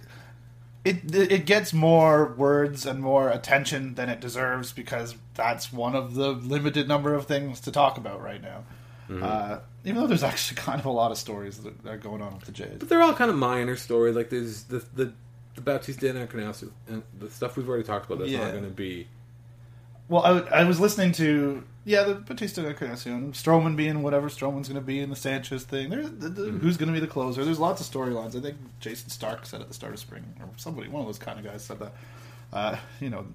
[0.84, 6.16] it it gets more words and more attention than it deserves because that's one of
[6.16, 8.64] the limited number of things to talk about right now.
[9.10, 9.24] Mm-hmm.
[9.24, 12.34] Uh, even though there's actually kind of a lot of stories that are going on
[12.36, 12.78] with the Jays.
[12.80, 14.16] But they're all kind of minor stories.
[14.16, 15.14] Like there's the the
[15.56, 18.20] the Bautista and Encarnacion and the stuff we've already talked about.
[18.20, 18.46] That's Yeah.
[18.46, 19.08] not going to be.
[20.08, 24.80] Well, I, I was listening to yeah the Bautista Encarnacion, Stroman being whatever Stroman's going
[24.80, 25.90] to be in the Sanchez thing.
[25.90, 26.58] The, the, Mm-hmm.
[26.60, 27.44] who's going to be the closer.
[27.46, 28.36] There's lots of storylines.
[28.38, 31.18] I think Jayson Stark said at the start of spring, or somebody, one of those
[31.20, 31.94] kind of guys said that.
[32.54, 33.26] Uh, you know,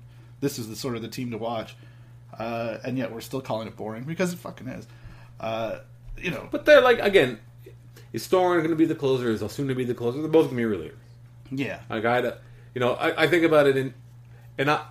[0.40, 1.74] this is the sort of the team to watch,
[2.38, 4.86] uh, and yet we're still calling it boring because it fucking is.
[5.40, 5.78] Uh,
[6.18, 7.38] you know, But they're like again.
[8.12, 9.28] Is Storen going to be the closer?
[9.28, 10.20] Is Osuna going to be the closer?
[10.20, 10.94] They're both going to be relievers.
[11.50, 12.40] yeah, A guy that
[12.74, 13.92] you know, I, I think about it in,
[14.58, 14.84] and I,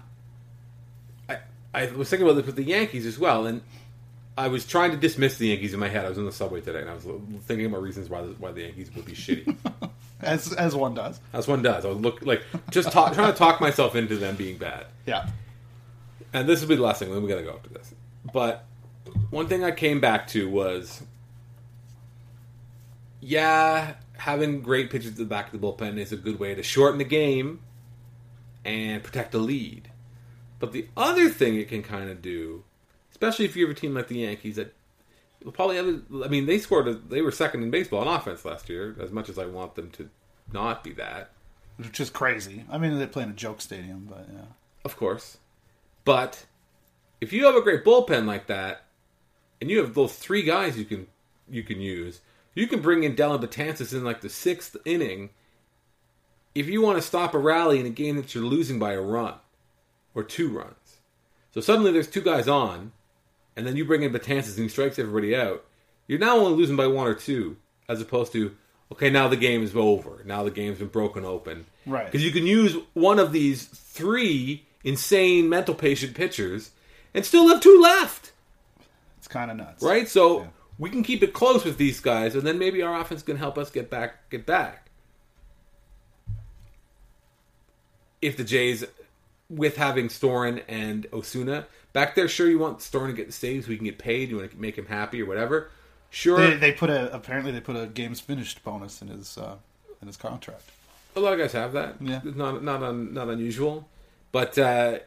[1.75, 3.61] I, was thinking about this with the Yankees as well, and
[4.37, 6.05] I was trying to dismiss the Yankees in my head.
[6.05, 7.05] I was in the subway today, and I was
[7.41, 9.55] thinking about reasons why the, why the Yankees would be shitty.
[10.21, 11.19] as as one does.
[11.33, 11.85] As one does.
[11.85, 14.85] I was look like just talk, trying to talk myself into them being bad.
[15.05, 15.29] Yeah,
[16.33, 17.11] And this will be the last thing.
[17.11, 17.93] Then we got to go after this.
[18.33, 18.65] But
[19.29, 21.01] one thing I came back to was,
[23.21, 26.63] yeah, having great pitchers at the back of the bullpen is a good way to
[26.63, 27.59] shorten the game
[28.63, 29.89] and protect the lead.
[30.59, 32.63] But the other thing it can kind of do,
[33.11, 34.73] especially if you have a team like the Yankees that
[35.53, 38.69] probably have, I mean, they scored, a, they were second in baseball in offense last
[38.69, 38.95] year.
[38.99, 40.09] As much as I want them to
[40.51, 41.31] not be that,
[41.77, 42.65] which is crazy.
[42.69, 44.45] I mean, they play in a joke stadium, but yeah.
[44.83, 45.37] of course.
[46.03, 46.45] But
[47.19, 48.83] if you have a great bullpen like that,
[49.59, 51.07] and you have those three guys you can
[51.49, 52.21] you can use,
[52.53, 55.31] you can bring in Dellin Betances in like the sixth inning.
[56.53, 59.01] If you want to stop a rally in a game that you're losing by a
[59.01, 59.35] run
[60.15, 60.97] or two runs,
[61.53, 62.91] so suddenly there's two guys on,
[63.55, 65.63] and then you bring in Betances and he strikes everybody out.
[66.07, 67.57] You're now only losing by one or two,
[67.87, 68.55] as opposed to
[68.91, 70.21] okay, now the game is over.
[70.25, 71.65] Now the game's been broken open.
[71.85, 72.05] Right.
[72.05, 76.71] Because you can use one of these three insane mental patient pitchers
[77.13, 78.31] and still have two left.
[79.17, 80.07] It's kind of nuts, Right?
[80.07, 80.47] So Yeah.
[80.77, 83.57] we can keep it close with these guys and then maybe our offense can help
[83.57, 84.89] us get back get back.
[88.21, 88.83] If the Jays
[89.49, 93.67] with having Storen and Osuna back there, sure you want Storen to get the saves
[93.67, 95.69] we can get paid, you want to make him happy or whatever.
[96.09, 96.37] Sure.
[96.37, 99.55] They, they put a apparently they put a games finished bonus in his uh,
[100.01, 100.63] in his contract.
[101.15, 101.95] A lot of guys have that.
[102.01, 102.21] Yeah.
[102.23, 103.87] It's not not un, not unusual,
[104.31, 104.99] but uh,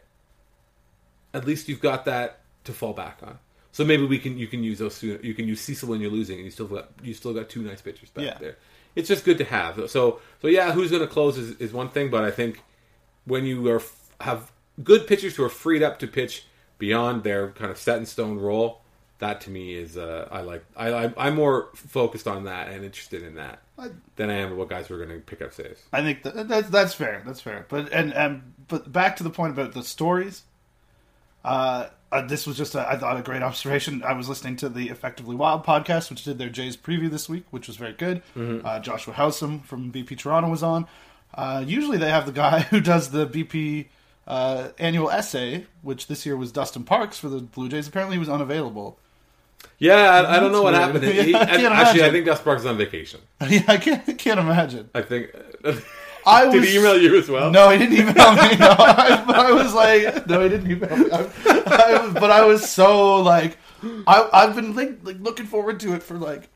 [1.34, 3.38] at least you've got that to fall back on.
[3.72, 6.36] So maybe we can you can use Osuna, you can use Cecil when you're losing,
[6.36, 8.38] and you still got you still got two nice pitchers back Yeah.
[8.38, 8.56] there.
[8.94, 9.90] It's just good to have.
[9.90, 12.62] So so yeah, who's going to close is, is one thing, but I think
[13.24, 13.80] when you are
[14.20, 14.50] have
[14.82, 16.44] good pitchers who are freed up to pitch
[16.78, 18.82] beyond their kind of set in stone role,
[19.18, 22.84] that to me is uh, I like I, I I'm more focused on that and
[22.84, 25.52] interested in that I- than I am what guys who are going to pick up
[25.52, 25.82] saves.
[25.92, 27.22] I think that, that's that's fair.
[27.26, 27.66] That's fair.
[27.68, 30.42] But and and but back to the point about the stories.
[31.44, 34.02] Uh, uh, this was just a, I thought a great observation.
[34.02, 37.44] I was listening to the Effectively Wild podcast, which did their Jays preview this week,
[37.50, 38.22] which was very good.
[38.36, 40.86] Uh, Joshua Howsam from BP Toronto was on.
[41.34, 43.86] Uh, usually they have the guy who does the BP
[44.28, 47.88] uh, annual essay, which this year was Dustin Parkes for the Blue Jays.
[47.88, 48.98] Apparently he was unavailable.
[49.78, 51.02] Yeah, I, I don't know what happened.
[51.04, 51.26] weird.
[51.26, 53.20] He- I actually, I think Dustin Parkes is on vacation.
[53.48, 54.90] yeah, I can't, I can't imagine.
[54.94, 55.30] I think.
[56.26, 57.50] I Did was- he email you as well?
[57.50, 58.56] No, he didn't email me.
[58.58, 61.10] No, I, but I was like, no, he didn't email me.
[61.10, 63.56] I, I but I was so like,
[64.06, 66.48] I, I've been like, like looking forward to it for like,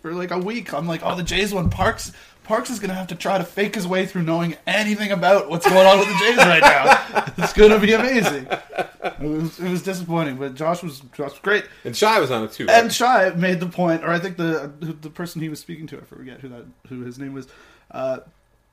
[0.00, 0.72] for like a week.
[0.72, 1.68] I'm like, oh, the Jays one.
[1.68, 2.12] Parks,
[2.48, 5.68] Parkes is gonna have to try to fake his way through knowing anything about what's
[5.68, 7.24] going on with the Jays right now.
[7.38, 8.48] It's gonna be amazing.
[8.48, 11.66] It was, it was disappointing, but Josh was, Josh was great.
[11.84, 12.66] And Shy was on it too.
[12.66, 12.82] Right?
[12.82, 15.98] And Shy made the point, or I think the the person he was speaking to,
[15.98, 17.46] I forget who that who his name was,
[17.90, 18.20] uh,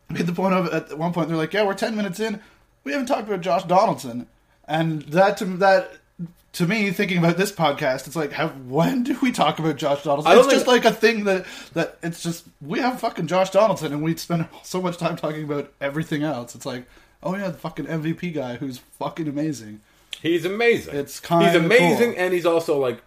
[0.09, 2.41] made the point of at one point they're like, yeah, we're ten minutes in,
[2.86, 4.28] we haven't talked about Josh Donaldson,
[4.67, 5.91] and that to that
[6.55, 10.03] to me, thinking about this podcast, it's like, how when do we talk about Josh
[10.03, 10.38] Donaldson?
[10.38, 14.01] It's just like a thing that that it's just we have fucking Josh Donaldson, and
[14.01, 16.55] we spend so much time talking about everything else.
[16.55, 16.86] It's like,
[17.22, 19.82] oh yeah, the fucking MVP guy who's fucking amazing.
[20.22, 20.95] He's amazing.
[20.95, 22.24] It's kinda he's amazing, cool.
[22.24, 23.01] and he's also like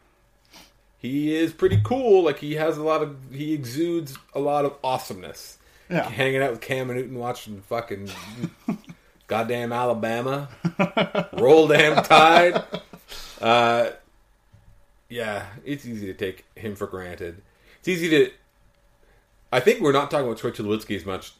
[0.98, 2.24] he is pretty cool.
[2.24, 5.56] Like he has a lot of he exudes a lot of awesomeness.
[5.90, 6.06] Yeah.
[6.06, 8.10] hanging out with Cam Newton, watching fucking
[9.26, 10.50] goddamn Alabama,
[11.32, 12.62] roll damn tide.
[13.40, 13.90] Uh,
[15.08, 17.42] yeah, it's easy to take him for granted.
[17.78, 18.30] It's easy to.
[19.52, 21.32] I think we're not talking about Troy Tulowitzki as much.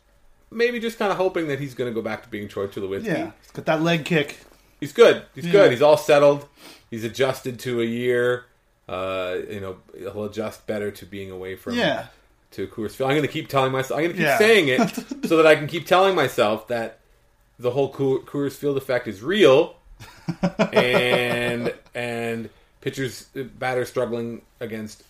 [0.51, 3.07] Maybe just kind of hoping that he's going to go back to being Troy Tulowitzki.
[3.07, 4.39] Yeah, he's got that leg kick.
[4.81, 5.25] He's good.
[5.35, 5.53] He's Yeah.
[5.53, 5.71] good.
[5.73, 6.49] He's all settled.
[6.91, 8.47] He's adjusted to a year.
[8.89, 12.07] Uh, you know, he'll adjust better to being away from Yeah.
[12.53, 13.11] to Coors Field.
[13.11, 13.99] I'm going to keep telling myself.
[13.99, 14.39] I'm going to keep Yeah.
[14.39, 17.01] saying it so that I can keep telling myself that
[17.59, 19.77] the whole Coor- Coors Field effect is real,
[20.73, 23.25] and and pitchers
[23.59, 25.03] batters struggling against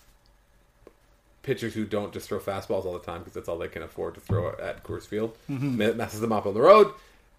[1.43, 4.13] pitchers who don't just throw fastballs all the time because that's all they can afford
[4.15, 5.35] to throw at Coors Field.
[5.47, 6.91] Me- Messes them up on the road.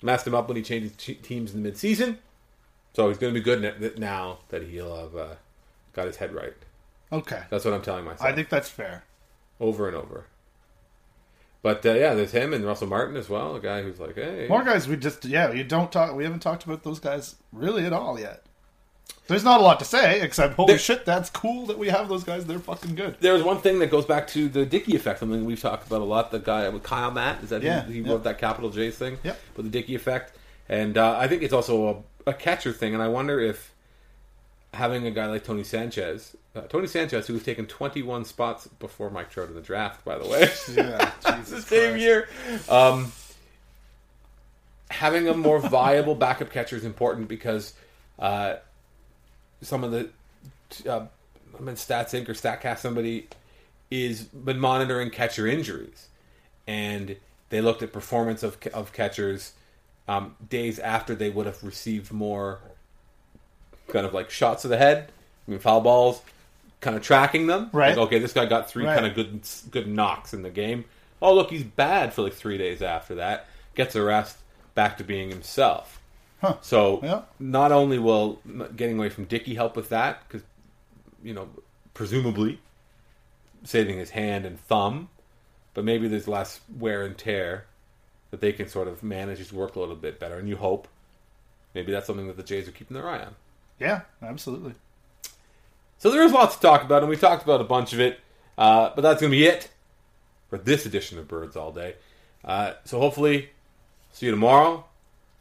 [0.02, 2.16] Messed him up when he changes teams in the midseason.
[2.94, 5.34] So he's going to be good now that he'll have uh,
[5.92, 6.54] got his head right.
[7.12, 9.04] Okay, That's what I'm telling myself I think that's fair.
[9.60, 10.26] over and over.
[11.62, 14.46] But uh, yeah, there's him and Russell Martin as well, a guy who's like, hey,
[14.48, 16.14] More guys, we just yeah, you don't talk.
[16.14, 18.44] We haven't talked about those guys really at all yet.
[19.26, 22.08] There's not a lot to say except holy There- shit, that's cool that we have
[22.08, 22.46] those guys.
[22.46, 23.16] They're fucking good.
[23.20, 26.04] There's one thing that goes back to the Dickey effect, something we've talked about a
[26.04, 26.30] lot.
[26.32, 28.10] The guy with Kyle Matt, is that Yeah, he, he yeah.
[28.10, 29.18] wrote that Capital J's thing?
[29.22, 30.32] yeah, With the Dickey effect.
[30.68, 33.69] And uh, I think it's also a, a catcher thing, and I wonder if
[34.74, 39.10] having a guy like Tony Sanchez, uh, Tony Sanchez, who was taken 21 spots before
[39.10, 42.02] Mike Trout in the draft, by the way, Yeah, the Jesus same Christ.
[42.02, 42.28] year.
[42.68, 43.12] Um,
[44.90, 47.74] having a more viable backup catcher is important because
[48.18, 48.56] uh,
[49.62, 50.08] some of the
[50.88, 51.06] uh,
[51.58, 52.28] I'm in Stats Inc.
[52.28, 53.28] or Statcast somebody
[53.90, 56.08] is been monitoring catcher injuries,
[56.66, 57.16] and
[57.50, 59.52] they looked at performance of of catchers
[60.08, 62.60] um, days after they would have received more
[63.92, 65.10] kind of like shots to the head,
[65.46, 66.22] I mean foul balls,
[66.80, 67.70] kind of tracking them.
[67.72, 67.90] Right.
[67.90, 68.94] Like, okay, this guy got three Right.
[68.94, 70.84] kind of good good knocks in the game.
[71.22, 73.46] Oh, look, he's bad for like three days after that.
[73.74, 74.38] Gets a rest,
[74.74, 76.00] back to being himself.
[76.40, 76.56] Huh.
[76.62, 77.22] So Yeah.
[77.38, 78.40] not only will
[78.76, 80.42] getting away from Dickey help with that, because
[81.22, 81.48] you know,
[81.92, 82.58] presumably
[83.64, 85.10] saving his hand and thumb,
[85.74, 87.66] but maybe there's less wear and tear
[88.30, 90.38] that they can sort of manage his work a little bit better.
[90.38, 90.88] And you hope
[91.74, 93.34] maybe that's something that the Jays are keeping their eye on.
[93.80, 94.74] Yeah, absolutely.
[95.98, 98.20] So there is lots to talk about, and we talked about a bunch of it.
[98.56, 99.70] Uh, but that's going to be it
[100.48, 101.94] for this edition of Birds All Day.
[102.44, 103.50] Uh, so hopefully,
[104.12, 104.84] see you tomorrow.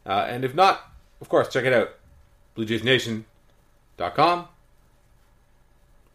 [0.05, 0.81] Uh, and if not,
[1.21, 1.89] of course, check it out.
[2.57, 4.47] BlueJaysNation.com.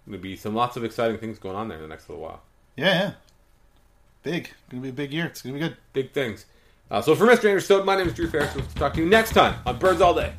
[0.06, 2.22] Going to be some lots of exciting things going on there in the next little
[2.24, 2.42] while.
[2.76, 3.12] Yeah, yeah.
[4.22, 4.50] Big.
[4.70, 5.26] Gonna be a big year.
[5.26, 5.76] It's gonna be good.
[5.92, 6.46] Big things.
[6.90, 7.44] Uh, so for Mr.
[7.44, 8.54] Andrew Stoeten, my name is Drew Ferris.
[8.54, 10.32] We'll talk to you next time on Birds All Day.